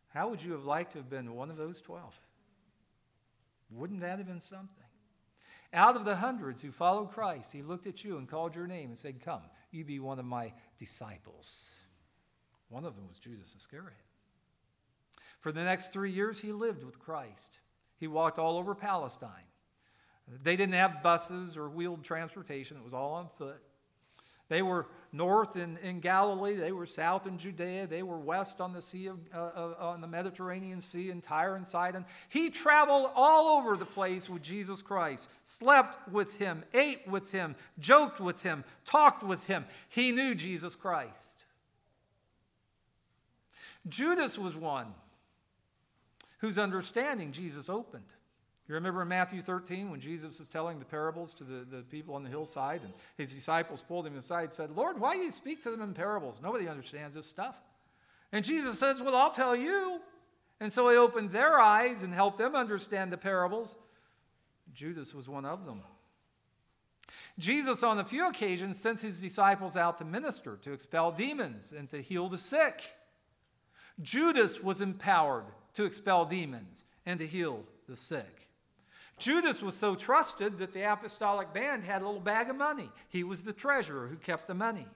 How 0.08 0.28
would 0.28 0.42
you 0.42 0.52
have 0.52 0.64
liked 0.64 0.92
to 0.92 0.98
have 0.98 1.10
been 1.10 1.34
one 1.34 1.50
of 1.50 1.56
those 1.56 1.80
12? 1.80 2.14
Wouldn't 3.70 4.00
that 4.00 4.18
have 4.18 4.26
been 4.26 4.40
something? 4.40 4.84
Out 5.72 5.96
of 5.96 6.04
the 6.04 6.16
hundreds 6.16 6.62
who 6.62 6.72
followed 6.72 7.12
Christ, 7.12 7.52
he 7.52 7.62
looked 7.62 7.86
at 7.86 8.02
you 8.02 8.16
and 8.16 8.28
called 8.28 8.56
your 8.56 8.66
name 8.66 8.88
and 8.88 8.98
said, 8.98 9.20
Come, 9.22 9.42
you 9.70 9.84
be 9.84 10.00
one 10.00 10.18
of 10.18 10.24
my 10.24 10.52
disciples. 10.78 11.70
One 12.70 12.84
of 12.84 12.96
them 12.96 13.06
was 13.08 13.18
Judas 13.18 13.54
Iscariot. 13.56 13.92
For 15.40 15.52
the 15.52 15.62
next 15.62 15.92
three 15.92 16.10
years, 16.10 16.40
he 16.40 16.52
lived 16.52 16.84
with 16.84 16.98
Christ. 16.98 17.58
He 17.98 18.06
walked 18.06 18.38
all 18.38 18.56
over 18.56 18.74
Palestine. 18.74 19.30
They 20.42 20.56
didn't 20.56 20.74
have 20.74 21.02
buses 21.02 21.56
or 21.56 21.68
wheeled 21.68 22.04
transportation, 22.04 22.76
it 22.76 22.84
was 22.84 22.94
all 22.94 23.14
on 23.14 23.28
foot. 23.36 23.62
They 24.48 24.62
were 24.62 24.86
north 25.12 25.56
in, 25.56 25.76
in 25.78 26.00
Galilee. 26.00 26.56
They 26.56 26.72
were 26.72 26.86
south 26.86 27.26
in 27.26 27.38
Judea. 27.38 27.86
They 27.86 28.02
were 28.02 28.18
west 28.18 28.60
on 28.60 28.72
the 28.72 28.82
sea 28.82 29.06
of, 29.06 29.18
uh, 29.34 29.38
uh, 29.38 29.74
on 29.78 30.00
the 30.00 30.06
Mediterranean 30.06 30.80
Sea 30.80 31.10
in 31.10 31.20
Tyre 31.20 31.56
and 31.56 31.66
Sidon. 31.66 32.04
He 32.28 32.50
traveled 32.50 33.10
all 33.14 33.58
over 33.58 33.76
the 33.76 33.84
place 33.84 34.28
with 34.28 34.42
Jesus 34.42 34.82
Christ, 34.82 35.28
slept 35.44 36.10
with 36.10 36.38
him, 36.38 36.64
ate 36.72 37.06
with 37.06 37.30
him, 37.30 37.56
joked 37.78 38.20
with 38.20 38.42
him, 38.42 38.64
talked 38.84 39.22
with 39.22 39.44
him. 39.44 39.66
He 39.88 40.12
knew 40.12 40.34
Jesus 40.34 40.74
Christ. 40.74 41.44
Judas 43.86 44.38
was 44.38 44.54
one 44.54 44.94
whose 46.38 46.58
understanding 46.58 47.32
Jesus 47.32 47.68
opened. 47.68 48.12
You 48.68 48.74
remember 48.74 49.00
in 49.00 49.08
Matthew 49.08 49.40
13 49.40 49.90
when 49.90 49.98
Jesus 49.98 50.38
was 50.38 50.46
telling 50.46 50.78
the 50.78 50.84
parables 50.84 51.32
to 51.34 51.44
the, 51.44 51.64
the 51.64 51.82
people 51.84 52.14
on 52.14 52.22
the 52.22 52.28
hillside, 52.28 52.82
and 52.82 52.92
his 53.16 53.32
disciples 53.32 53.82
pulled 53.86 54.06
him 54.06 54.16
aside 54.16 54.44
and 54.44 54.52
said, 54.52 54.76
Lord, 54.76 55.00
why 55.00 55.16
do 55.16 55.22
you 55.22 55.30
speak 55.30 55.62
to 55.62 55.70
them 55.70 55.80
in 55.80 55.94
parables? 55.94 56.38
Nobody 56.42 56.68
understands 56.68 57.14
this 57.14 57.26
stuff. 57.26 57.56
And 58.30 58.44
Jesus 58.44 58.78
says, 58.78 59.00
Well, 59.00 59.16
I'll 59.16 59.30
tell 59.30 59.56
you. 59.56 60.00
And 60.60 60.70
so 60.70 60.90
he 60.90 60.96
opened 60.96 61.30
their 61.30 61.58
eyes 61.58 62.02
and 62.02 62.12
helped 62.12 62.38
them 62.38 62.54
understand 62.54 63.10
the 63.10 63.16
parables. 63.16 63.76
Judas 64.74 65.14
was 65.14 65.28
one 65.28 65.46
of 65.46 65.64
them. 65.64 65.82
Jesus, 67.38 67.82
on 67.82 68.00
a 68.00 68.04
few 68.04 68.28
occasions, 68.28 68.78
sent 68.78 69.00
his 69.00 69.20
disciples 69.20 69.76
out 69.76 69.96
to 69.98 70.04
minister, 70.04 70.58
to 70.62 70.72
expel 70.72 71.12
demons, 71.12 71.72
and 71.72 71.88
to 71.88 72.02
heal 72.02 72.28
the 72.28 72.36
sick. 72.36 72.82
Judas 74.02 74.60
was 74.60 74.80
empowered 74.80 75.44
to 75.74 75.84
expel 75.84 76.26
demons 76.26 76.84
and 77.06 77.18
to 77.20 77.26
heal 77.26 77.62
the 77.88 77.96
sick. 77.96 78.47
Judas 79.18 79.62
was 79.62 79.76
so 79.76 79.94
trusted 79.94 80.58
that 80.58 80.72
the 80.72 80.82
apostolic 80.82 81.52
band 81.52 81.84
had 81.84 82.02
a 82.02 82.06
little 82.06 82.20
bag 82.20 82.50
of 82.50 82.56
money. 82.56 82.90
He 83.08 83.24
was 83.24 83.42
the 83.42 83.52
treasurer 83.52 84.08
who 84.08 84.16
kept 84.16 84.46
the 84.46 84.54
money. 84.54 84.86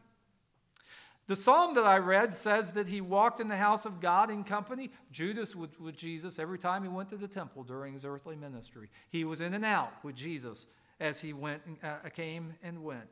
The 1.29 1.37
psalm 1.37 1.75
that 1.77 1.85
I 1.85 1.99
read 1.99 2.35
says 2.35 2.73
that 2.73 2.89
he 2.89 3.01
walked 3.01 3.41
in 3.41 3.49
the 3.49 3.57
house 3.57 3.87
of 3.87 4.01
God 4.01 4.31
in 4.31 4.43
company. 4.45 4.91
Judas 5.13 5.55
was 5.55 5.71
with 5.79 5.97
Jesus 5.97 6.39
every 6.39 6.59
time 6.59 6.83
he 6.83 6.89
went 6.89 7.11
to 7.11 7.17
the 7.17 7.29
temple 7.29 7.63
during 7.63 7.95
his 7.95 8.05
earthly 8.05 8.37
ministry. 8.37 8.89
He 9.09 9.25
was 9.25 9.41
in 9.41 9.55
and 9.55 9.65
out 9.65 9.93
with 10.05 10.17
Jesus 10.17 10.67
as 11.01 11.21
he 11.21 11.33
went, 11.33 11.63
uh, 11.83 12.09
came 12.15 12.55
and 12.63 12.83
went. 12.83 13.11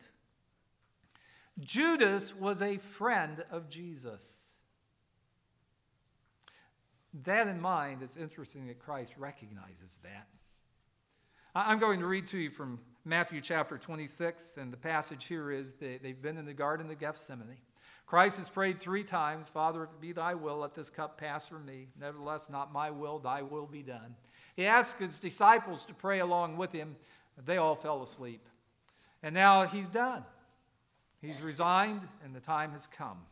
Judas 1.60 2.34
was 2.34 2.62
a 2.62 2.78
friend 2.78 3.44
of 3.50 3.68
Jesus. 3.68 4.24
That 7.24 7.48
in 7.48 7.60
mind, 7.60 8.02
it's 8.02 8.16
interesting 8.16 8.66
that 8.68 8.78
Christ 8.78 9.12
recognizes 9.18 9.98
that. 10.02 10.26
I'm 11.52 11.80
going 11.80 11.98
to 11.98 12.06
read 12.06 12.28
to 12.28 12.38
you 12.38 12.48
from 12.48 12.78
Matthew 13.04 13.40
chapter 13.40 13.76
26, 13.76 14.56
and 14.56 14.72
the 14.72 14.76
passage 14.76 15.24
here 15.24 15.50
is 15.50 15.72
that 15.80 16.00
they've 16.00 16.22
been 16.22 16.38
in 16.38 16.46
the 16.46 16.54
Garden 16.54 16.88
of 16.88 16.98
Gethsemane. 17.00 17.56
Christ 18.06 18.38
has 18.38 18.48
prayed 18.48 18.78
three 18.78 19.02
times 19.02 19.48
Father, 19.48 19.82
if 19.82 19.90
it 19.90 20.00
be 20.00 20.12
thy 20.12 20.34
will, 20.34 20.58
let 20.58 20.76
this 20.76 20.88
cup 20.88 21.18
pass 21.18 21.48
from 21.48 21.66
me. 21.66 21.88
Nevertheless, 21.98 22.48
not 22.48 22.72
my 22.72 22.92
will, 22.92 23.18
thy 23.18 23.42
will 23.42 23.66
be 23.66 23.82
done. 23.82 24.14
He 24.54 24.64
asked 24.64 25.00
his 25.00 25.18
disciples 25.18 25.84
to 25.86 25.94
pray 25.94 26.20
along 26.20 26.56
with 26.56 26.70
him, 26.70 26.94
they 27.44 27.56
all 27.56 27.74
fell 27.74 28.04
asleep. 28.04 28.46
And 29.20 29.34
now 29.34 29.66
he's 29.66 29.88
done. 29.88 30.22
He's 31.20 31.40
resigned, 31.40 32.02
and 32.24 32.32
the 32.32 32.40
time 32.40 32.70
has 32.70 32.86
come. 32.86 33.22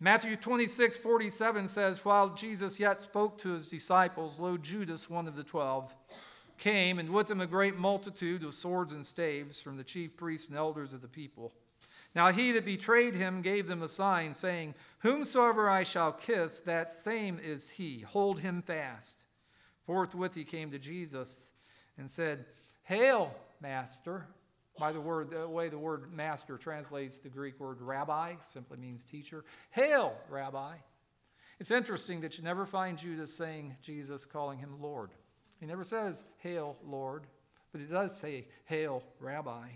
Matthew 0.00 0.36
26, 0.36 0.96
47 0.96 1.68
says, 1.68 2.02
While 2.02 2.30
Jesus 2.30 2.80
yet 2.80 2.98
spoke 2.98 3.36
to 3.38 3.50
his 3.50 3.66
disciples, 3.66 4.38
lo, 4.38 4.56
Judas, 4.56 5.10
one 5.10 5.28
of 5.28 5.36
the 5.36 5.44
twelve, 5.44 5.94
came, 6.62 7.00
and 7.00 7.10
with 7.10 7.28
him 7.28 7.40
a 7.40 7.46
great 7.46 7.76
multitude 7.76 8.44
of 8.44 8.54
swords 8.54 8.92
and 8.92 9.04
staves 9.04 9.60
from 9.60 9.76
the 9.76 9.82
chief 9.82 10.16
priests 10.16 10.46
and 10.48 10.56
elders 10.56 10.92
of 10.92 11.02
the 11.02 11.08
people. 11.08 11.52
Now 12.14 12.30
he 12.30 12.52
that 12.52 12.64
betrayed 12.64 13.16
him 13.16 13.42
gave 13.42 13.66
them 13.66 13.82
a 13.82 13.88
sign, 13.88 14.32
saying, 14.32 14.74
Whomsoever 15.00 15.68
I 15.68 15.82
shall 15.82 16.12
kiss, 16.12 16.60
that 16.60 16.92
same 16.92 17.40
is 17.42 17.70
he. 17.70 18.02
Hold 18.02 18.40
him 18.40 18.62
fast. 18.62 19.24
Forthwith 19.86 20.36
he 20.36 20.44
came 20.44 20.70
to 20.70 20.78
Jesus 20.78 21.48
and 21.98 22.08
said, 22.08 22.44
Hail, 22.84 23.34
Master. 23.60 24.28
By 24.78 24.92
the 24.92 25.00
word, 25.00 25.30
the 25.30 25.48
way 25.48 25.68
the 25.68 25.78
word 25.78 26.12
master 26.12 26.56
translates 26.56 27.18
the 27.18 27.28
Greek 27.28 27.60
word 27.60 27.82
rabbi, 27.82 28.34
simply 28.52 28.78
means 28.78 29.04
teacher. 29.04 29.44
Hail, 29.70 30.14
Rabbi. 30.30 30.76
It's 31.60 31.70
interesting 31.70 32.22
that 32.22 32.38
you 32.38 32.44
never 32.44 32.64
find 32.64 32.96
Judas 32.96 33.34
saying 33.34 33.76
Jesus, 33.82 34.24
calling 34.24 34.58
him 34.58 34.80
Lord. 34.80 35.10
He 35.62 35.68
never 35.68 35.84
says, 35.84 36.24
Hail, 36.38 36.76
Lord, 36.84 37.22
but 37.70 37.80
he 37.80 37.86
does 37.86 38.16
say, 38.18 38.48
Hail, 38.64 39.04
Rabbi. 39.20 39.68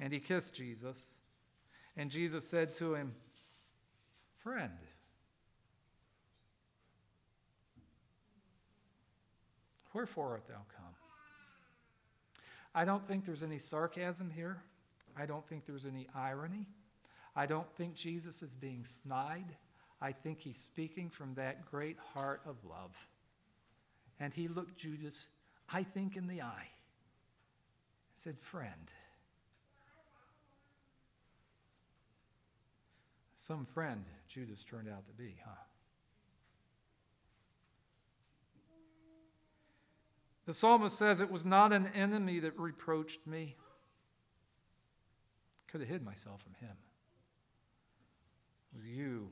And 0.00 0.10
he 0.14 0.18
kissed 0.18 0.54
Jesus. 0.54 1.18
And 1.94 2.10
Jesus 2.10 2.48
said 2.48 2.72
to 2.76 2.94
him, 2.94 3.14
Friend, 4.38 4.72
wherefore 9.92 10.30
art 10.30 10.48
thou 10.48 10.54
come? 10.74 10.94
I 12.74 12.86
don't 12.86 13.06
think 13.06 13.26
there's 13.26 13.42
any 13.42 13.58
sarcasm 13.58 14.30
here. 14.34 14.62
I 15.18 15.26
don't 15.26 15.46
think 15.46 15.66
there's 15.66 15.84
any 15.84 16.08
irony. 16.14 16.64
I 17.34 17.44
don't 17.44 17.70
think 17.76 17.94
Jesus 17.94 18.42
is 18.42 18.56
being 18.56 18.86
snide. 18.86 19.54
I 20.00 20.12
think 20.12 20.40
he's 20.40 20.56
speaking 20.56 21.10
from 21.10 21.34
that 21.34 21.70
great 21.70 21.98
heart 22.14 22.40
of 22.46 22.56
love. 22.64 22.96
And 24.18 24.32
he 24.32 24.48
looked 24.48 24.78
Judas, 24.78 25.28
I 25.72 25.82
think, 25.82 26.16
in 26.16 26.26
the 26.26 26.42
eye. 26.42 26.68
said, 28.14 28.38
Friend. 28.38 28.90
Some 33.34 33.66
friend 33.66 34.04
Judas 34.28 34.64
turned 34.64 34.88
out 34.88 35.06
to 35.06 35.12
be, 35.12 35.36
huh? 35.44 35.52
The 40.46 40.52
psalmist 40.52 40.96
says, 40.96 41.20
It 41.20 41.30
was 41.30 41.44
not 41.44 41.72
an 41.72 41.88
enemy 41.94 42.40
that 42.40 42.58
reproached 42.58 43.26
me. 43.26 43.56
Could 45.68 45.80
have 45.80 45.90
hid 45.90 46.04
myself 46.04 46.40
from 46.42 46.54
him. 46.66 46.76
It 48.72 48.78
was 48.78 48.86
you 48.86 49.28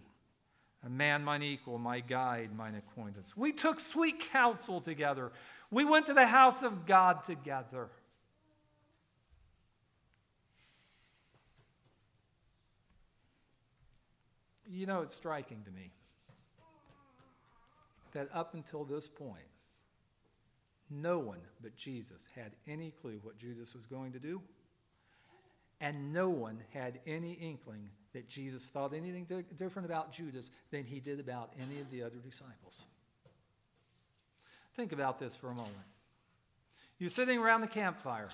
a 0.84 0.90
man 0.90 1.24
mine 1.24 1.42
equal, 1.42 1.78
my 1.78 2.00
guide, 2.00 2.50
mine 2.54 2.74
acquaintance. 2.74 3.36
We 3.36 3.52
took 3.52 3.80
sweet 3.80 4.20
counsel 4.20 4.80
together. 4.80 5.32
We 5.70 5.84
went 5.84 6.06
to 6.06 6.14
the 6.14 6.26
house 6.26 6.62
of 6.62 6.84
God 6.86 7.24
together. 7.24 7.88
You 14.70 14.86
know, 14.86 15.02
it's 15.02 15.14
striking 15.14 15.62
to 15.64 15.70
me 15.70 15.90
that 18.12 18.28
up 18.34 18.54
until 18.54 18.84
this 18.84 19.06
point, 19.08 19.44
no 20.90 21.18
one 21.18 21.40
but 21.62 21.76
Jesus 21.76 22.28
had 22.34 22.52
any 22.68 22.92
clue 23.00 23.18
what 23.22 23.38
Jesus 23.38 23.74
was 23.74 23.86
going 23.86 24.12
to 24.12 24.18
do, 24.18 24.42
and 25.80 26.12
no 26.12 26.28
one 26.28 26.58
had 26.72 27.00
any 27.06 27.32
inkling 27.32 27.88
that 28.14 28.28
Jesus 28.28 28.62
thought 28.62 28.94
anything 28.94 29.26
different 29.58 29.84
about 29.84 30.12
Judas 30.12 30.50
than 30.70 30.84
he 30.84 31.00
did 31.00 31.20
about 31.20 31.52
any 31.60 31.80
of 31.80 31.90
the 31.90 32.02
other 32.02 32.16
disciples. 32.24 32.82
Think 34.76 34.92
about 34.92 35.18
this 35.18 35.36
for 35.36 35.50
a 35.50 35.54
moment. 35.54 35.74
You're 36.98 37.10
sitting 37.10 37.38
around 37.38 37.60
the 37.60 37.66
campfire, 37.66 38.30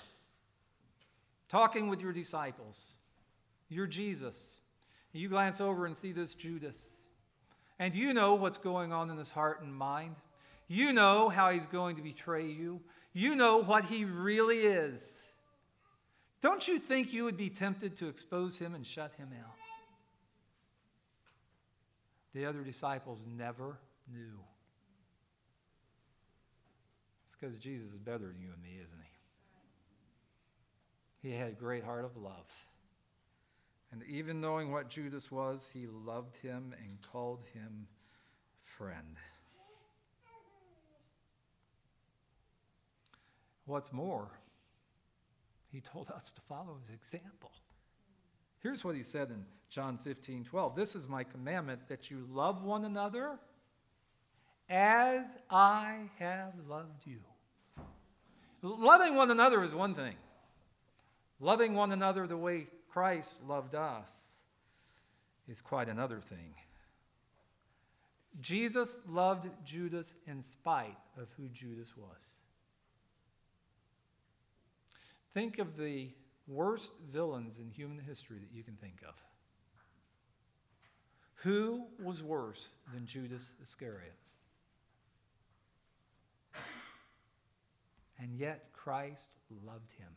talking 1.48 1.88
with 1.88 2.00
your 2.00 2.12
disciples. 2.12 2.92
you're 3.68 3.86
Jesus. 3.86 4.58
You 5.12 5.28
glance 5.28 5.60
over 5.60 5.86
and 5.86 5.96
see 5.96 6.12
this 6.12 6.34
Judas. 6.34 6.96
And 7.78 7.94
you 7.94 8.12
know 8.12 8.34
what's 8.34 8.58
going 8.58 8.92
on 8.92 9.10
in 9.10 9.16
his 9.16 9.30
heart 9.30 9.62
and 9.62 9.74
mind. 9.74 10.16
You 10.68 10.92
know 10.92 11.28
how 11.28 11.50
he's 11.50 11.66
going 11.66 11.96
to 11.96 12.02
betray 12.02 12.46
you. 12.46 12.80
You 13.12 13.34
know 13.34 13.62
what 13.62 13.86
he 13.86 14.04
really 14.04 14.58
is. 14.58 15.02
Don't 16.42 16.68
you 16.68 16.78
think 16.78 17.12
you 17.12 17.24
would 17.24 17.36
be 17.36 17.50
tempted 17.50 17.96
to 17.96 18.08
expose 18.08 18.56
him 18.56 18.74
and 18.74 18.86
shut 18.86 19.12
him 19.18 19.30
out? 19.38 19.54
The 22.34 22.46
other 22.46 22.62
disciples 22.62 23.26
never 23.26 23.78
knew. 24.12 24.38
It's 27.24 27.36
because 27.38 27.58
Jesus 27.58 27.92
is 27.92 27.98
better 27.98 28.26
than 28.28 28.40
you 28.40 28.48
and 28.52 28.62
me, 28.62 28.80
isn't 28.84 29.00
he? 31.22 31.28
He 31.28 31.34
had 31.36 31.48
a 31.48 31.54
great 31.54 31.84
heart 31.84 32.04
of 32.04 32.16
love. 32.16 32.46
And 33.92 34.02
even 34.04 34.40
knowing 34.40 34.70
what 34.70 34.88
Judas 34.88 35.30
was, 35.30 35.68
he 35.72 35.86
loved 35.86 36.36
him 36.36 36.74
and 36.84 36.98
called 37.12 37.42
him 37.52 37.88
friend. 38.62 39.16
What's 43.66 43.92
more, 43.92 44.30
he 45.70 45.80
told 45.80 46.10
us 46.10 46.30
to 46.32 46.40
follow 46.42 46.78
his 46.80 46.90
example. 46.90 47.50
Here's 48.62 48.84
what 48.84 48.94
he 48.94 49.02
said 49.02 49.30
in 49.30 49.44
John 49.68 49.98
15 50.02 50.44
12. 50.44 50.76
This 50.76 50.94
is 50.94 51.08
my 51.08 51.24
commandment 51.24 51.88
that 51.88 52.10
you 52.10 52.26
love 52.30 52.62
one 52.62 52.84
another 52.84 53.38
as 54.68 55.26
I 55.50 56.10
have 56.18 56.52
loved 56.68 57.06
you. 57.06 57.18
Loving 58.62 59.14
one 59.14 59.30
another 59.30 59.64
is 59.64 59.74
one 59.74 59.94
thing, 59.94 60.14
loving 61.40 61.74
one 61.74 61.92
another 61.92 62.26
the 62.26 62.36
way 62.36 62.66
Christ 62.90 63.38
loved 63.48 63.74
us 63.74 64.10
is 65.48 65.60
quite 65.60 65.88
another 65.88 66.20
thing. 66.20 66.54
Jesus 68.40 69.00
loved 69.08 69.48
Judas 69.64 70.14
in 70.26 70.42
spite 70.42 70.96
of 71.16 71.28
who 71.36 71.48
Judas 71.48 71.96
was. 71.96 72.26
Think 75.34 75.58
of 75.58 75.76
the 75.76 76.10
worst 76.50 76.90
villains 77.12 77.58
in 77.58 77.70
human 77.70 77.98
history 77.98 78.38
that 78.38 78.54
you 78.54 78.62
can 78.62 78.74
think 78.74 79.00
of. 79.06 79.14
Who 81.42 81.84
was 82.02 82.22
worse 82.22 82.68
than 82.92 83.06
Judas 83.06 83.42
Iscariot? 83.62 84.14
And 88.18 88.36
yet 88.36 88.66
Christ 88.74 89.28
loved 89.66 89.90
him. 89.92 90.08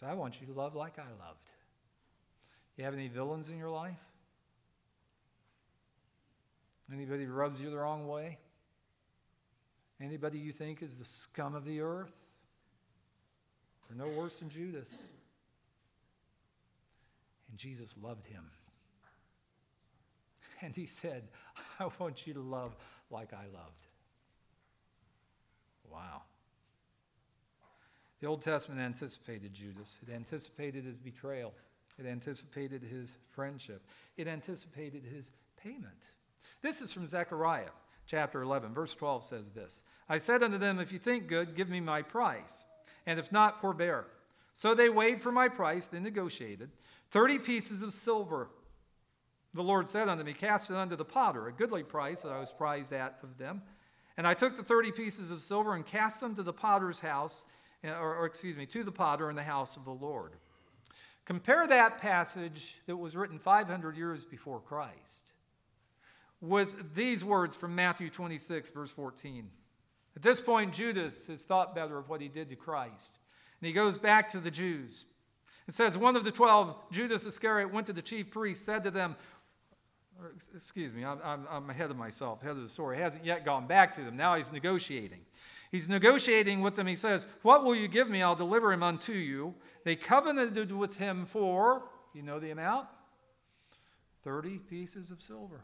So 0.00 0.06
I 0.06 0.14
want 0.14 0.40
you 0.40 0.46
to 0.48 0.52
love 0.52 0.74
like 0.74 0.98
I 0.98 1.02
loved. 1.02 1.50
You 2.76 2.84
have 2.84 2.94
any 2.94 3.08
villains 3.08 3.50
in 3.50 3.58
your 3.58 3.68
life? 3.68 3.92
Anybody 6.92 7.26
rubs 7.26 7.60
you 7.60 7.70
the 7.70 7.76
wrong 7.76 8.08
way? 8.08 8.38
Anybody 10.00 10.38
you 10.38 10.52
think 10.52 10.82
is 10.82 10.96
the 10.96 11.04
scum 11.04 11.54
of 11.54 11.64
the 11.64 11.82
earth? 11.82 12.12
They're 13.90 14.06
no 14.06 14.12
worse 14.14 14.38
than 14.38 14.50
Judas. 14.50 14.88
And 17.48 17.58
Jesus 17.58 17.92
loved 18.00 18.26
him. 18.26 18.44
And 20.62 20.76
he 20.76 20.86
said, 20.86 21.24
I 21.80 21.88
want 21.98 22.26
you 22.26 22.34
to 22.34 22.40
love 22.40 22.76
like 23.10 23.32
I 23.32 23.44
loved. 23.52 23.86
Wow. 25.90 26.22
The 28.20 28.26
Old 28.26 28.42
Testament 28.42 28.80
anticipated 28.80 29.54
Judas, 29.54 29.98
it 30.06 30.12
anticipated 30.12 30.84
his 30.84 30.98
betrayal, 30.98 31.54
it 31.98 32.06
anticipated 32.06 32.82
his 32.82 33.14
friendship, 33.30 33.82
it 34.16 34.28
anticipated 34.28 35.04
his 35.04 35.30
payment. 35.62 36.10
This 36.60 36.82
is 36.82 36.92
from 36.92 37.08
Zechariah 37.08 37.70
chapter 38.06 38.42
11, 38.42 38.74
verse 38.74 38.94
12 38.94 39.24
says 39.24 39.50
this 39.50 39.82
I 40.08 40.18
said 40.18 40.42
unto 40.42 40.58
them, 40.58 40.78
If 40.78 40.92
you 40.92 40.98
think 40.98 41.28
good, 41.28 41.56
give 41.56 41.70
me 41.70 41.80
my 41.80 42.02
price, 42.02 42.66
and 43.06 43.18
if 43.18 43.30
not, 43.32 43.60
forbear. 43.60 44.06
So 44.54 44.74
they 44.74 44.88
weighed 44.88 45.22
for 45.22 45.32
my 45.32 45.48
price, 45.48 45.86
then 45.86 46.02
negotiated, 46.02 46.70
30 47.10 47.38
pieces 47.38 47.82
of 47.82 47.92
silver. 47.92 48.48
The 49.54 49.62
Lord 49.62 49.88
said 49.88 50.08
unto 50.08 50.22
me, 50.22 50.32
Cast 50.32 50.70
it 50.70 50.76
unto 50.76 50.96
the 50.96 51.04
potter, 51.04 51.48
a 51.48 51.52
goodly 51.52 51.82
price 51.82 52.20
that 52.22 52.32
I 52.32 52.40
was 52.40 52.52
prized 52.52 52.92
at 52.92 53.18
of 53.22 53.38
them. 53.38 53.62
And 54.16 54.26
I 54.26 54.34
took 54.34 54.56
the 54.56 54.62
30 54.62 54.92
pieces 54.92 55.30
of 55.30 55.40
silver 55.40 55.74
and 55.74 55.86
cast 55.86 56.20
them 56.20 56.34
to 56.36 56.42
the 56.42 56.52
potter's 56.52 57.00
house 57.00 57.44
eh, 57.82 57.90
or, 57.90 58.16
or 58.16 58.26
excuse 58.26 58.56
me, 58.56 58.66
to 58.66 58.84
the 58.84 58.92
potter 58.92 59.30
in 59.30 59.36
the 59.36 59.42
house 59.42 59.76
of 59.76 59.84
the 59.84 59.90
Lord. 59.90 60.32
Compare 61.24 61.66
that 61.68 61.98
passage 61.98 62.78
that 62.86 62.96
was 62.96 63.16
written 63.16 63.38
500 63.38 63.96
years 63.96 64.24
before 64.24 64.60
Christ 64.60 65.22
with 66.40 66.94
these 66.94 67.24
words 67.24 67.54
from 67.54 67.74
Matthew 67.74 68.10
26, 68.10 68.70
verse 68.70 68.90
14. 68.92 69.48
At 70.20 70.24
this 70.24 70.40
point, 70.42 70.74
Judas 70.74 71.28
has 71.28 71.40
thought 71.40 71.74
better 71.74 71.96
of 71.96 72.10
what 72.10 72.20
he 72.20 72.28
did 72.28 72.50
to 72.50 72.54
Christ. 72.54 73.12
And 73.58 73.66
he 73.66 73.72
goes 73.72 73.96
back 73.96 74.28
to 74.32 74.38
the 74.38 74.50
Jews. 74.50 75.06
It 75.66 75.72
says, 75.72 75.96
One 75.96 76.14
of 76.14 76.24
the 76.24 76.30
twelve, 76.30 76.76
Judas 76.90 77.24
Iscariot, 77.24 77.72
went 77.72 77.86
to 77.86 77.94
the 77.94 78.02
chief 78.02 78.30
priests, 78.30 78.62
said 78.62 78.84
to 78.84 78.90
them, 78.90 79.16
excuse 80.54 80.92
me, 80.92 81.06
I'm, 81.06 81.46
I'm, 81.50 81.70
ahead 81.70 81.90
of 81.90 81.96
myself, 81.96 82.42
ahead 82.42 82.54
of 82.54 82.62
the 82.62 82.68
story. 82.68 82.98
He 82.98 83.02
hasn't 83.02 83.24
yet 83.24 83.46
gone 83.46 83.66
back 83.66 83.96
to 83.96 84.04
them. 84.04 84.14
Now 84.14 84.36
he's 84.36 84.52
negotiating. 84.52 85.20
He's 85.70 85.88
negotiating 85.88 86.60
with 86.60 86.76
them. 86.76 86.86
He 86.86 86.96
says, 86.96 87.24
What 87.40 87.64
will 87.64 87.74
you 87.74 87.88
give 87.88 88.10
me? 88.10 88.20
I'll 88.20 88.36
deliver 88.36 88.74
him 88.74 88.82
unto 88.82 89.14
you. 89.14 89.54
They 89.84 89.96
covenanted 89.96 90.70
with 90.70 90.98
him 90.98 91.24
for, 91.24 91.84
you 92.12 92.22
know 92.22 92.38
the 92.38 92.50
amount? 92.50 92.88
30 94.22 94.58
pieces 94.58 95.10
of 95.10 95.22
silver. 95.22 95.62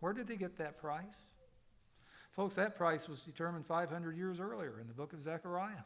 Where 0.00 0.14
did 0.14 0.28
they 0.28 0.36
get 0.36 0.56
that 0.56 0.78
price? 0.78 1.28
Folks, 2.32 2.54
that 2.54 2.76
price 2.76 3.08
was 3.08 3.20
determined 3.20 3.66
500 3.66 4.16
years 4.16 4.40
earlier 4.40 4.80
in 4.80 4.88
the 4.88 4.94
book 4.94 5.12
of 5.12 5.22
Zechariah. 5.22 5.84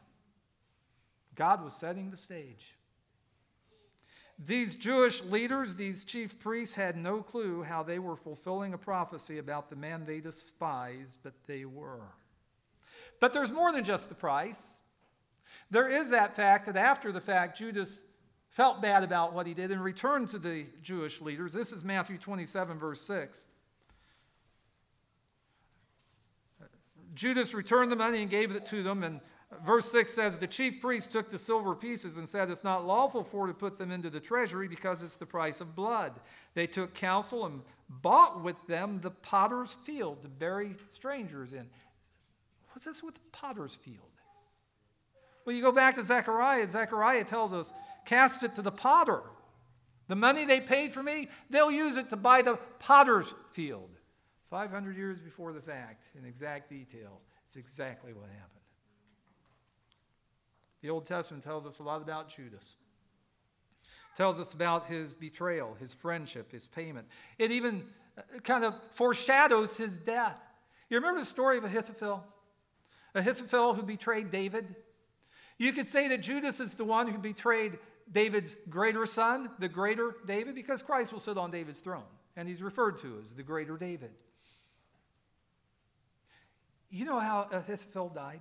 God 1.35 1.63
was 1.63 1.75
setting 1.75 2.11
the 2.11 2.17
stage. 2.17 2.75
These 4.39 4.75
Jewish 4.75 5.23
leaders, 5.23 5.75
these 5.75 6.05
chief 6.05 6.39
priests, 6.39 6.75
had 6.75 6.97
no 6.97 7.23
clue 7.23 7.63
how 7.63 7.83
they 7.83 7.99
were 7.99 8.17
fulfilling 8.17 8.75
a 8.75 8.79
prophecy 8.79 9.39
about 9.39 9.71
the 9.71 9.77
man 9.77 10.05
they 10.05 10.21
despised, 10.21 11.19
but 11.23 11.33
they 11.47 11.65
were. 11.65 12.13
But 13.19 13.33
there's 13.33 13.51
more 13.51 13.73
than 13.73 13.85
just 13.85 14.09
the 14.09 14.15
price. 14.15 14.81
There 15.71 15.89
is 15.89 16.11
that 16.11 16.37
fact 16.37 16.67
that 16.67 16.77
after 16.77 17.13
the 17.13 17.21
fact, 17.21 17.59
Judas 17.59 18.03
felt 18.51 18.83
bad 18.83 19.03
about 19.03 19.33
what 19.33 19.47
he 19.47 19.55
did 19.55 19.71
and 19.71 19.83
returned 19.83 20.29
to 20.31 20.39
the 20.39 20.67
Jewish 20.83 21.21
leaders. 21.21 21.53
This 21.53 21.73
is 21.73 21.83
Matthew 21.83 22.19
27, 22.19 22.79
verse 22.79 23.01
6. 23.01 23.47
Judas 27.15 27.55
returned 27.55 27.91
the 27.91 27.97
money 27.97 28.23
and 28.23 28.31
gave 28.31 28.51
it 28.51 28.67
to 28.67 28.83
them. 28.83 29.03
And 29.03 29.21
verse 29.65 29.91
6 29.91 30.13
says, 30.13 30.39
The 30.39 30.47
chief 30.47 30.81
priest 30.81 31.13
took 31.13 31.31
the 31.31 31.39
silver 31.39 31.75
pieces 31.75 32.17
and 32.17 32.29
said, 32.29 32.51
It's 32.51 32.65
not 32.65 32.87
lawful 32.87 33.25
for 33.25 33.47
to 33.47 33.55
put 33.55 33.79
them 33.79 33.91
into 33.91 34.11
the 34.11 34.21
treasury 34.21 34.69
because 34.69 35.03
it's 35.03 35.17
the 35.17 35.27
price 35.27 35.61
of 35.61 35.75
blood. 35.75 36.13
They 36.55 36.67
took 36.67 36.95
counsel 36.95 37.47
and 37.47 37.63
bought 37.89 38.43
with 38.43 38.57
them 38.67 39.01
the 39.01 39.11
potter's 39.11 39.77
field 39.85 40.23
to 40.23 40.29
bury 40.29 40.77
strangers 40.91 41.53
in. 41.53 41.69
What's 42.73 42.85
this 42.85 43.03
with 43.03 43.15
the 43.15 43.21
potter's 43.33 43.75
field? 43.75 44.01
Well, 45.45 45.55
you 45.55 45.63
go 45.63 45.73
back 45.73 45.95
to 45.95 46.05
Zechariah. 46.05 46.67
Zechariah 46.69 47.25
tells 47.25 47.53
us, 47.53 47.73
cast 48.05 48.43
it 48.43 48.55
to 48.57 48.63
the 48.63 48.73
potter. 48.73 49.23
The 50.09 50.17
money 50.17 50.45
they 50.45 50.61
paid 50.61 50.93
for 50.93 51.03
me, 51.03 51.29
they'll 51.51 51.71
use 51.71 51.97
it 51.97 52.11
to 52.11 52.17
buy 52.17 52.43
the 52.43 52.57
potter's 52.79 53.33
field. 53.53 53.96
500 54.51 54.97
years 54.97 55.21
before 55.21 55.53
the 55.53 55.61
fact, 55.61 56.05
in 56.19 56.25
exact 56.25 56.69
detail, 56.69 57.21
it's 57.47 57.57
exactly 57.57 58.13
what 58.13 58.29
happened. 58.29 58.57
The 60.83 60.91
Old 60.91 61.07
Testament 61.07 61.43
tells 61.43 61.67
us 61.67 61.79
a 61.79 61.83
lot 61.83 62.03
about 62.03 62.35
Judas. 62.35 62.77
Tells 64.17 64.39
us 64.41 64.53
about 64.53 64.87
his 64.87 65.15
betrayal, 65.15 65.77
his 65.81 65.93
friendship, 65.95 66.53
his 66.53 66.67
payment. 66.67 67.07
It 67.39 67.51
even 67.51 67.85
uh, 68.17 68.39
kind 68.41 68.65
of 68.65 68.75
foreshadows 68.95 69.77
his 69.77 69.99
death. 69.99 70.39
You 70.89 70.97
remember 70.99 71.21
the 71.21 71.27
story 71.27 71.59
of 71.59 71.65
Ahithophel? 71.65 72.25
Ahithophel 73.15 73.75
who 73.75 73.83
betrayed 73.83 74.31
David. 74.31 74.75
You 75.59 75.73
could 75.73 75.89
say 75.89 76.09
that 76.09 76.19
Judas 76.23 76.61
is 76.61 76.75
the 76.75 76.85
one 76.85 77.09
who 77.09 77.19
betrayed 77.19 77.79
David's 78.11 78.55
greater 78.69 79.07
son, 79.07 79.51
the 79.59 79.69
greater 79.69 80.15
David, 80.27 80.55
because 80.55 80.83
Christ 80.83 81.13
will 81.13 81.21
sit 81.21 81.37
on 81.37 81.51
David's 81.51 81.81
throne, 81.81 82.05
and 82.37 82.49
he's 82.49 82.63
referred 82.63 82.99
to 82.99 83.19
as 83.21 83.35
the 83.35 83.43
greater 83.43 83.77
David. 83.77 84.11
You 86.91 87.05
know 87.05 87.19
how 87.19 87.49
Ahithophel 87.51 88.11
died? 88.11 88.41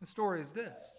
The 0.00 0.06
story 0.06 0.40
is 0.40 0.50
this 0.50 0.96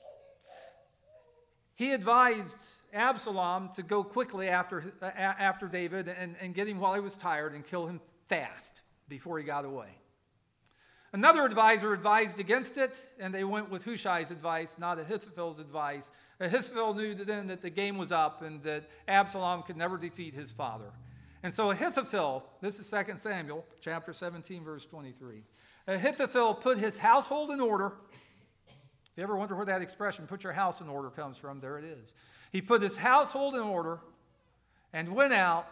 he 1.76 1.94
advised 1.94 2.58
Absalom 2.94 3.70
to 3.76 3.82
go 3.82 4.04
quickly 4.04 4.50
after, 4.50 4.94
after 5.02 5.68
David 5.68 6.08
and, 6.08 6.36
and 6.40 6.54
get 6.54 6.68
him 6.68 6.80
while 6.80 6.94
he 6.94 7.00
was 7.00 7.16
tired 7.16 7.54
and 7.54 7.66
kill 7.66 7.88
him 7.88 8.00
fast 8.30 8.82
before 9.10 9.40
he 9.40 9.44
got 9.44 9.66
away. 9.66 9.88
Another 11.14 11.44
advisor 11.44 11.92
advised 11.92 12.40
against 12.40 12.78
it, 12.78 12.96
and 13.20 13.34
they 13.34 13.44
went 13.44 13.70
with 13.70 13.84
Hushai's 13.84 14.32
advice, 14.32 14.78
not 14.78 14.98
Ahithophel's 14.98 15.60
advice. 15.60 16.10
Ahithophel 16.40 16.94
knew 16.94 17.16
then 17.16 17.48
that 17.48 17.62
the 17.62 17.70
game 17.70 17.98
was 17.98 18.12
up 18.12 18.44
and 18.44 18.64
that 18.64 18.88
Absalom 19.08 19.64
could 19.64 19.76
never 19.76 19.98
defeat 19.98 20.34
his 20.34 20.52
father. 20.52 20.92
And 21.44 21.54
so 21.54 21.72
Ahithophel, 21.72 22.46
this 22.62 22.80
is 22.80 22.90
2 22.90 23.16
Samuel 23.18 23.66
chapter 23.82 24.14
17, 24.14 24.64
verse 24.64 24.86
23. 24.86 25.44
Ahithophel 25.92 26.56
put 26.56 26.78
his 26.78 26.98
household 26.98 27.52
in 27.52 27.60
order. 27.60 27.94
If 28.68 29.18
you 29.18 29.24
ever 29.24 29.36
wonder 29.36 29.56
where 29.56 29.66
that 29.66 29.82
expression, 29.82 30.26
put 30.26 30.44
your 30.44 30.54
house 30.54 30.80
in 30.80 30.88
order, 30.88 31.10
comes 31.10 31.38
from, 31.38 31.60
there 31.60 31.78
it 31.78 31.84
is. 31.84 32.14
He 32.52 32.62
put 32.62 32.82
his 32.82 32.96
household 32.96 33.56
in 33.56 33.62
order 33.62 34.00
and 34.94 35.14
went 35.14 35.34
out 35.34 35.68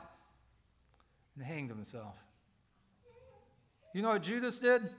and 1.35 1.43
hanged 1.43 1.69
himself. 1.69 2.17
You 3.93 4.01
know 4.01 4.09
what 4.09 4.23
Judas 4.23 4.59
did? 4.59 4.89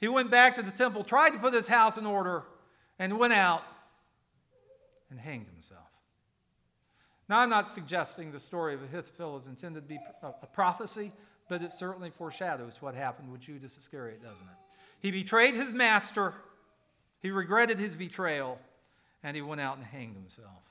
He 0.00 0.08
went 0.08 0.30
back 0.30 0.54
to 0.56 0.62
the 0.62 0.70
temple, 0.70 1.04
tried 1.04 1.30
to 1.30 1.38
put 1.38 1.54
his 1.54 1.66
house 1.66 1.96
in 1.96 2.06
order, 2.06 2.42
and 2.98 3.18
went 3.18 3.32
out 3.32 3.62
and 5.10 5.20
hanged 5.20 5.46
himself. 5.46 5.86
Now, 7.28 7.38
I'm 7.38 7.50
not 7.50 7.68
suggesting 7.68 8.32
the 8.32 8.40
story 8.40 8.74
of 8.74 8.82
Ahithophel 8.82 9.36
is 9.36 9.46
intended 9.46 9.82
to 9.82 9.88
be 9.88 9.98
a 10.22 10.46
prophecy, 10.46 11.12
but 11.50 11.62
it 11.62 11.72
certainly 11.72 12.10
foreshadows 12.10 12.80
what 12.80 12.94
happened 12.94 13.30
with 13.30 13.40
Judas 13.40 13.76
Iscariot, 13.76 14.22
doesn't 14.22 14.46
it? 14.46 14.56
He 15.00 15.10
betrayed 15.10 15.56
his 15.56 15.72
master, 15.72 16.32
he 17.20 17.30
regretted 17.30 17.78
his 17.78 17.96
betrayal, 17.96 18.60
and 19.24 19.34
he 19.34 19.42
went 19.42 19.60
out 19.60 19.76
and 19.76 19.84
hanged 19.84 20.14
himself. 20.14 20.62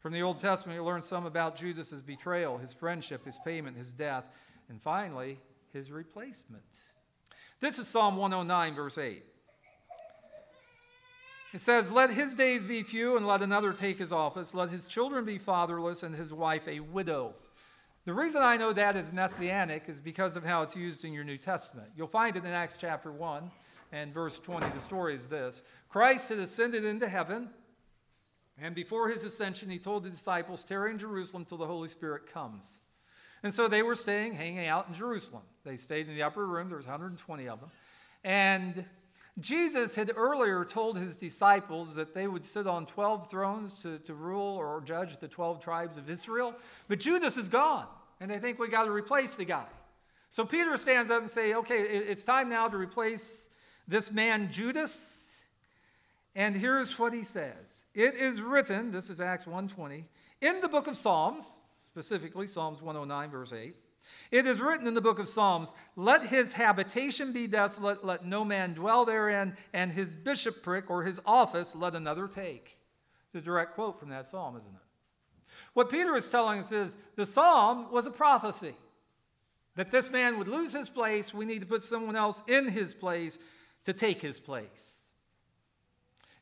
From 0.00 0.14
the 0.14 0.22
Old 0.22 0.38
Testament, 0.38 0.80
we 0.80 0.84
learn 0.84 1.02
some 1.02 1.26
about 1.26 1.54
Judas' 1.54 2.00
betrayal, 2.00 2.56
his 2.56 2.72
friendship, 2.72 3.26
his 3.26 3.38
payment, 3.44 3.76
his 3.76 3.92
death, 3.92 4.24
and 4.70 4.80
finally, 4.80 5.38
his 5.72 5.90
replacement. 5.90 6.62
This 7.60 7.78
is 7.78 7.88
Psalm 7.88 8.16
109, 8.16 8.74
verse 8.74 8.96
8. 8.96 9.22
It 11.52 11.60
says, 11.60 11.90
Let 11.90 12.10
his 12.10 12.34
days 12.34 12.64
be 12.64 12.82
few, 12.82 13.18
and 13.18 13.26
let 13.26 13.42
another 13.42 13.74
take 13.74 13.98
his 13.98 14.12
office. 14.12 14.54
Let 14.54 14.70
his 14.70 14.86
children 14.86 15.26
be 15.26 15.36
fatherless, 15.36 16.02
and 16.02 16.14
his 16.14 16.32
wife 16.32 16.66
a 16.66 16.80
widow. 16.80 17.34
The 18.08 18.14
reason 18.14 18.40
I 18.40 18.56
know 18.56 18.72
that 18.72 18.96
is 18.96 19.12
messianic 19.12 19.82
is 19.86 20.00
because 20.00 20.34
of 20.34 20.42
how 20.42 20.62
it's 20.62 20.74
used 20.74 21.04
in 21.04 21.12
your 21.12 21.24
New 21.24 21.36
Testament. 21.36 21.88
You'll 21.94 22.06
find 22.06 22.36
it 22.36 22.44
in 22.46 22.50
Acts 22.52 22.78
chapter 22.80 23.12
1 23.12 23.50
and 23.92 24.14
verse 24.14 24.38
20. 24.38 24.66
The 24.70 24.80
story 24.80 25.14
is 25.14 25.26
this 25.26 25.60
Christ 25.90 26.30
had 26.30 26.38
ascended 26.38 26.86
into 26.86 27.06
heaven, 27.06 27.50
and 28.58 28.74
before 28.74 29.10
his 29.10 29.24
ascension, 29.24 29.68
he 29.68 29.78
told 29.78 30.04
the 30.04 30.08
disciples, 30.08 30.64
Tarry 30.64 30.90
in 30.90 30.98
Jerusalem 30.98 31.44
till 31.44 31.58
the 31.58 31.66
Holy 31.66 31.88
Spirit 31.88 32.26
comes. 32.32 32.80
And 33.42 33.52
so 33.52 33.68
they 33.68 33.82
were 33.82 33.94
staying, 33.94 34.32
hanging 34.32 34.66
out 34.66 34.88
in 34.88 34.94
Jerusalem. 34.94 35.42
They 35.64 35.76
stayed 35.76 36.08
in 36.08 36.14
the 36.14 36.22
upper 36.22 36.46
room, 36.46 36.68
there 36.68 36.78
was 36.78 36.86
120 36.86 37.46
of 37.46 37.60
them. 37.60 37.70
And 38.24 38.86
Jesus 39.40 39.94
had 39.94 40.12
earlier 40.16 40.64
told 40.64 40.98
his 40.98 41.16
disciples 41.16 41.94
that 41.94 42.14
they 42.14 42.26
would 42.26 42.44
sit 42.44 42.66
on 42.66 42.86
12 42.86 43.30
thrones 43.30 43.74
to, 43.82 43.98
to 44.00 44.14
rule 44.14 44.56
or 44.56 44.80
judge 44.80 45.18
the 45.18 45.28
12 45.28 45.60
tribes 45.62 45.96
of 45.96 46.10
Israel. 46.10 46.54
But 46.88 47.00
Judas 47.00 47.36
is 47.36 47.48
gone, 47.48 47.86
and 48.20 48.30
they 48.30 48.38
think 48.38 48.58
we 48.58 48.68
got 48.68 48.84
to 48.84 48.90
replace 48.90 49.34
the 49.34 49.44
guy. 49.44 49.66
So 50.30 50.44
Peter 50.44 50.76
stands 50.76 51.10
up 51.10 51.20
and 51.20 51.30
say, 51.30 51.54
"Okay, 51.54 51.80
it's 51.82 52.22
time 52.22 52.48
now 52.48 52.68
to 52.68 52.76
replace 52.76 53.48
this 53.86 54.10
man 54.10 54.50
Judas." 54.50 55.18
And 56.34 56.56
here's 56.56 56.98
what 56.98 57.12
he 57.12 57.24
says. 57.24 57.84
It 57.94 58.14
is 58.14 58.40
written, 58.40 58.92
this 58.92 59.10
is 59.10 59.20
Acts 59.20 59.44
1:20, 59.44 60.04
in 60.40 60.60
the 60.60 60.68
book 60.68 60.86
of 60.86 60.96
Psalms, 60.96 61.58
specifically 61.78 62.46
Psalms 62.46 62.80
109 62.80 63.30
verse 63.30 63.52
8. 63.52 63.74
It 64.30 64.46
is 64.46 64.60
written 64.60 64.86
in 64.86 64.94
the 64.94 65.00
book 65.00 65.18
of 65.18 65.28
Psalms, 65.28 65.72
Let 65.96 66.26
his 66.26 66.54
habitation 66.54 67.32
be 67.32 67.46
desolate, 67.46 68.04
let 68.04 68.24
no 68.24 68.44
man 68.44 68.74
dwell 68.74 69.04
therein, 69.04 69.56
and 69.72 69.92
his 69.92 70.14
bishopric 70.16 70.90
or 70.90 71.04
his 71.04 71.20
office 71.24 71.74
let 71.74 71.94
another 71.94 72.28
take. 72.28 72.78
It's 73.26 73.42
a 73.42 73.44
direct 73.44 73.74
quote 73.74 73.98
from 73.98 74.10
that 74.10 74.26
psalm, 74.26 74.56
isn't 74.56 74.74
it? 74.74 75.52
What 75.74 75.90
Peter 75.90 76.16
is 76.16 76.28
telling 76.28 76.60
us 76.60 76.72
is 76.72 76.96
the 77.16 77.26
psalm 77.26 77.90
was 77.90 78.06
a 78.06 78.10
prophecy 78.10 78.74
that 79.76 79.90
this 79.90 80.10
man 80.10 80.38
would 80.38 80.48
lose 80.48 80.72
his 80.72 80.88
place. 80.88 81.32
We 81.32 81.44
need 81.44 81.60
to 81.60 81.66
put 81.66 81.82
someone 81.82 82.16
else 82.16 82.42
in 82.48 82.68
his 82.68 82.94
place 82.94 83.38
to 83.84 83.92
take 83.92 84.20
his 84.20 84.40
place. 84.40 84.98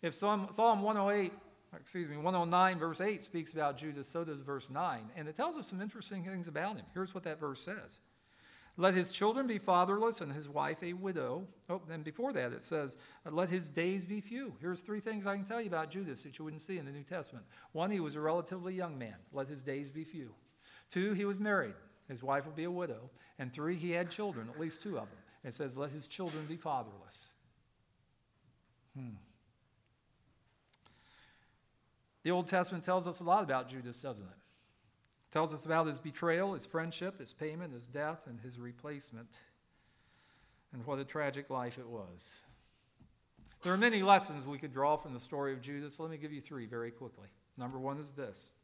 If 0.03 0.15
Psalm, 0.15 0.49
Psalm 0.53 0.83
108 0.83 1.33
excuse 1.81 2.09
me, 2.09 2.17
109, 2.17 2.79
verse 2.79 3.01
8 3.01 3.23
speaks 3.23 3.53
about 3.53 3.77
Judas, 3.77 4.09
so 4.09 4.25
does 4.25 4.41
verse 4.41 4.71
9. 4.71 5.11
And 5.17 5.29
it 5.29 5.37
tells 5.37 5.57
us 5.57 5.67
some 5.67 5.81
interesting 5.81 6.25
things 6.25 6.49
about 6.49 6.77
him. 6.77 6.85
Here's 6.95 7.15
what 7.15 7.25
that 7.25 7.41
verse 7.41 7.61
says 7.61 8.01
Let 8.77 8.95
his 8.95 9.13
children 9.13 9.47
be 9.47 9.59
fatherless 9.59 10.21
and 10.21 10.33
his 10.33 10.49
wife 10.49 10.83
a 10.83 10.93
widow. 10.93 11.47
Oh, 11.69 11.83
then 11.89 12.03
before 12.03 12.33
that 12.33 12.53
it 12.53 12.63
says, 12.63 12.97
Let 13.31 13.49
his 13.49 13.69
days 13.69 14.05
be 14.05 14.21
few. 14.21 14.55
Here's 14.61 14.81
three 14.81 15.01
things 15.01 15.27
I 15.27 15.37
can 15.37 15.45
tell 15.45 15.61
you 15.61 15.69
about 15.69 15.91
Judas 15.91 16.23
that 16.23 16.39
you 16.39 16.45
wouldn't 16.45 16.63
see 16.63 16.79
in 16.79 16.87
the 16.87 16.93
New 16.93 17.05
Testament. 17.05 17.47
One, 17.73 17.91
he 17.91 18.01
was 18.01 18.15
a 18.15 18.21
relatively 18.21 18.75
young 18.75 18.99
man. 18.99 19.17
Let 19.33 19.49
his 19.49 19.63
days 19.63 19.91
be 19.91 20.05
few. 20.05 20.35
Two, 20.91 21.13
he 21.13 21.25
was 21.25 21.39
married. 21.39 21.75
His 22.09 22.23
wife 22.23 22.47
would 22.47 22.57
be 22.57 22.65
a 22.65 22.71
widow. 22.71 23.11
And 23.39 23.53
three, 23.53 23.77
he 23.77 23.91
had 23.91 24.11
children, 24.11 24.49
at 24.49 24.61
least 24.61 24.83
two 24.83 24.99
of 24.99 25.09
them. 25.09 25.19
It 25.45 25.55
says, 25.55 25.77
Let 25.77 25.91
his 25.91 26.09
children 26.09 26.47
be 26.47 26.57
fatherless. 26.57 27.29
Hmm. 28.97 29.17
The 32.27 32.33
Old 32.33 32.49
Testament 32.49 32.83
tells 32.83 33.07
us 33.07 33.21
a 33.21 33.23
lot 33.23 33.45
about 33.45 33.69
Judas, 33.69 34.01
doesn't 34.01 34.27
it? 34.27 34.29
it? 34.29 35.33
tells 35.33 35.55
us 35.55 35.65
about 35.65 35.87
his 35.87 36.01
betrayal, 36.01 36.55
his 36.55 36.67
friendship, 36.67 37.21
his 37.21 37.33
payment, 37.33 37.73
his 37.73 37.87
death, 37.87 38.23
and 38.27 38.41
his 38.41 38.59
replacement. 38.59 39.29
And 40.73 40.85
what 40.85 40.99
a 40.99 41.05
tragic 41.05 41.51
life 41.51 41.79
it 41.79 41.87
was. 41.87 42.35
There 43.63 43.73
are 43.73 43.77
many 43.77 44.03
lessons 44.03 44.45
we 44.45 44.59
could 44.59 44.73
draw 44.73 44.97
from 44.97 45.15
the 45.15 45.21
story 45.21 45.53
of 45.53 45.61
Judas. 45.61 46.01
Let 46.01 46.11
me 46.11 46.17
give 46.17 46.33
you 46.33 46.41
three 46.41 46.67
very 46.67 46.91
quickly. 46.91 47.29
Number 47.57 47.79
one 47.79 48.01
is 48.01 48.11
this 48.11 48.55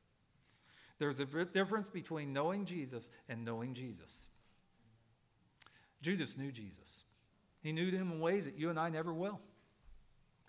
there's 0.99 1.21
a 1.21 1.45
difference 1.45 1.89
between 1.89 2.33
knowing 2.33 2.65
Jesus 2.65 3.11
and 3.29 3.45
knowing 3.45 3.75
Jesus. 3.75 4.27
Judas 6.03 6.37
knew 6.37 6.51
Jesus, 6.51 7.05
he 7.63 7.71
knew 7.71 7.93
him 7.93 8.11
in 8.11 8.19
ways 8.19 8.45
that 8.45 8.59
you 8.59 8.71
and 8.71 8.79
I 8.81 8.89
never 8.89 9.15
will. 9.15 9.39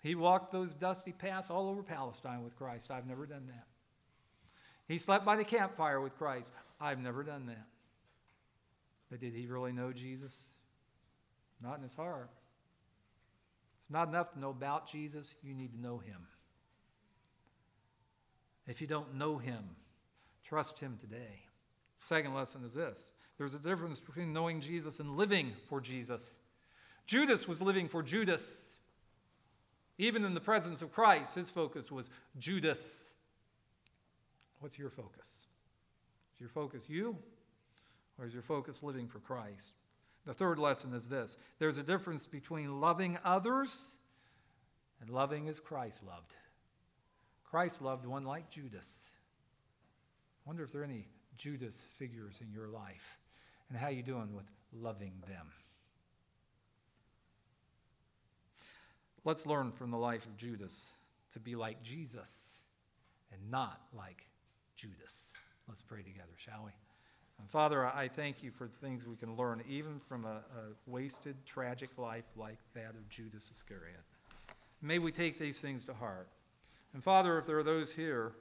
He 0.04 0.14
walked 0.14 0.52
those 0.52 0.74
dusty 0.74 1.12
paths 1.12 1.48
all 1.48 1.66
over 1.66 1.82
Palestine 1.82 2.44
with 2.44 2.54
Christ. 2.56 2.90
I've 2.90 3.06
never 3.06 3.24
done 3.24 3.46
that. 3.46 3.64
He 4.86 4.98
slept 4.98 5.24
by 5.24 5.34
the 5.34 5.44
campfire 5.44 5.98
with 5.98 6.14
Christ. 6.18 6.52
I've 6.78 7.00
never 7.00 7.24
done 7.24 7.46
that. 7.46 7.66
But 9.10 9.20
did 9.20 9.32
he 9.32 9.46
really 9.46 9.72
know 9.72 9.94
Jesus? 9.94 10.36
Not 11.62 11.78
in 11.78 11.82
his 11.82 11.94
heart. 11.94 12.28
It's 13.80 13.90
not 13.90 14.08
enough 14.08 14.30
to 14.32 14.38
know 14.38 14.50
about 14.50 14.86
Jesus, 14.86 15.32
you 15.42 15.54
need 15.54 15.72
to 15.72 15.80
know 15.80 15.96
him. 15.96 16.26
If 18.66 18.82
you 18.82 18.86
don't 18.86 19.14
know 19.14 19.38
him, 19.38 19.64
trust 20.46 20.80
him 20.80 20.98
today. 21.00 21.46
Second 22.02 22.34
lesson 22.34 22.62
is 22.62 22.74
this 22.74 23.14
there's 23.38 23.54
a 23.54 23.58
difference 23.58 24.00
between 24.00 24.34
knowing 24.34 24.60
Jesus 24.60 25.00
and 25.00 25.16
living 25.16 25.52
for 25.66 25.80
Jesus. 25.80 26.36
Judas 27.06 27.48
was 27.48 27.62
living 27.62 27.88
for 27.88 28.02
Judas. 28.02 28.63
Even 29.98 30.24
in 30.24 30.34
the 30.34 30.40
presence 30.40 30.82
of 30.82 30.92
Christ, 30.92 31.34
his 31.34 31.50
focus 31.50 31.90
was 31.90 32.10
Judas. 32.38 33.04
What's 34.60 34.78
your 34.78 34.90
focus? 34.90 35.46
Is 36.34 36.40
your 36.40 36.48
focus 36.48 36.84
you? 36.88 37.16
Or 38.18 38.26
is 38.26 38.32
your 38.32 38.42
focus 38.42 38.82
living 38.82 39.08
for 39.08 39.18
Christ? 39.18 39.74
The 40.26 40.34
third 40.34 40.58
lesson 40.58 40.94
is 40.94 41.08
this 41.08 41.36
there's 41.58 41.78
a 41.78 41.82
difference 41.82 42.26
between 42.26 42.80
loving 42.80 43.18
others 43.24 43.92
and 45.00 45.10
loving 45.10 45.48
as 45.48 45.60
Christ 45.60 46.02
loved. 46.04 46.34
Christ 47.44 47.82
loved 47.82 48.06
one 48.06 48.24
like 48.24 48.50
Judas. 48.50 49.00
I 50.44 50.48
wonder 50.48 50.64
if 50.64 50.72
there 50.72 50.80
are 50.80 50.84
any 50.84 51.08
Judas 51.36 51.84
figures 51.96 52.40
in 52.40 52.52
your 52.52 52.68
life 52.68 53.18
and 53.68 53.78
how 53.78 53.88
you 53.88 54.02
doing 54.02 54.34
with 54.34 54.46
loving 54.72 55.12
them. 55.26 55.50
Let's 59.24 59.46
learn 59.46 59.72
from 59.72 59.90
the 59.90 59.96
life 59.96 60.26
of 60.26 60.36
Judas 60.36 60.86
to 61.32 61.40
be 61.40 61.56
like 61.56 61.82
Jesus 61.82 62.36
and 63.32 63.50
not 63.50 63.80
like 63.96 64.26
Judas. 64.76 65.14
Let's 65.66 65.80
pray 65.80 66.02
together, 66.02 66.34
shall 66.36 66.62
we? 66.66 66.72
And 67.38 67.50
Father, 67.50 67.86
I 67.86 68.08
thank 68.08 68.42
you 68.42 68.50
for 68.50 68.66
the 68.66 68.76
things 68.86 69.06
we 69.06 69.16
can 69.16 69.34
learn, 69.34 69.62
even 69.66 69.98
from 70.08 70.26
a, 70.26 70.28
a 70.36 70.74
wasted, 70.86 71.36
tragic 71.46 71.90
life 71.96 72.26
like 72.36 72.58
that 72.74 72.90
of 72.90 73.08
Judas 73.08 73.50
Iscariot. 73.50 74.04
May 74.82 74.98
we 74.98 75.10
take 75.10 75.38
these 75.38 75.58
things 75.58 75.86
to 75.86 75.94
heart. 75.94 76.28
And 76.92 77.02
Father, 77.02 77.38
if 77.38 77.46
there 77.46 77.58
are 77.58 77.64
those 77.64 77.92
here 77.92 78.32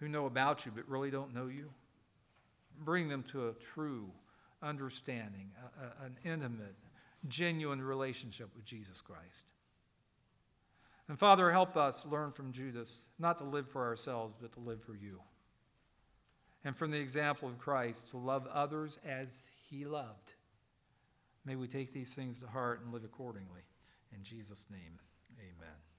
who 0.00 0.08
know 0.08 0.26
about 0.26 0.66
you 0.66 0.72
but 0.74 0.88
really 0.88 1.10
don't 1.10 1.32
know 1.32 1.46
you, 1.46 1.70
bring 2.80 3.08
them 3.08 3.22
to 3.30 3.48
a 3.48 3.52
true 3.52 4.10
understanding, 4.60 5.52
a, 5.56 5.84
a, 5.84 6.06
an 6.06 6.16
intimate, 6.24 6.74
genuine 7.28 7.82
relationship 7.82 8.50
with 8.54 8.64
Jesus 8.64 9.00
Christ. 9.00 9.46
And 11.08 11.18
Father, 11.18 11.50
help 11.50 11.76
us 11.76 12.06
learn 12.08 12.32
from 12.32 12.52
Judas 12.52 13.06
not 13.18 13.38
to 13.38 13.44
live 13.44 13.68
for 13.68 13.84
ourselves, 13.84 14.34
but 14.40 14.52
to 14.52 14.60
live 14.60 14.82
for 14.82 14.94
you. 14.94 15.20
And 16.64 16.76
from 16.76 16.90
the 16.90 16.98
example 16.98 17.48
of 17.48 17.58
Christ, 17.58 18.10
to 18.10 18.16
love 18.16 18.46
others 18.46 18.98
as 19.04 19.44
he 19.68 19.84
loved. 19.84 20.34
May 21.44 21.56
we 21.56 21.68
take 21.68 21.92
these 21.92 22.14
things 22.14 22.38
to 22.40 22.46
heart 22.46 22.80
and 22.84 22.92
live 22.92 23.04
accordingly. 23.04 23.62
In 24.14 24.22
Jesus' 24.22 24.66
name, 24.70 25.00
amen. 25.38 25.89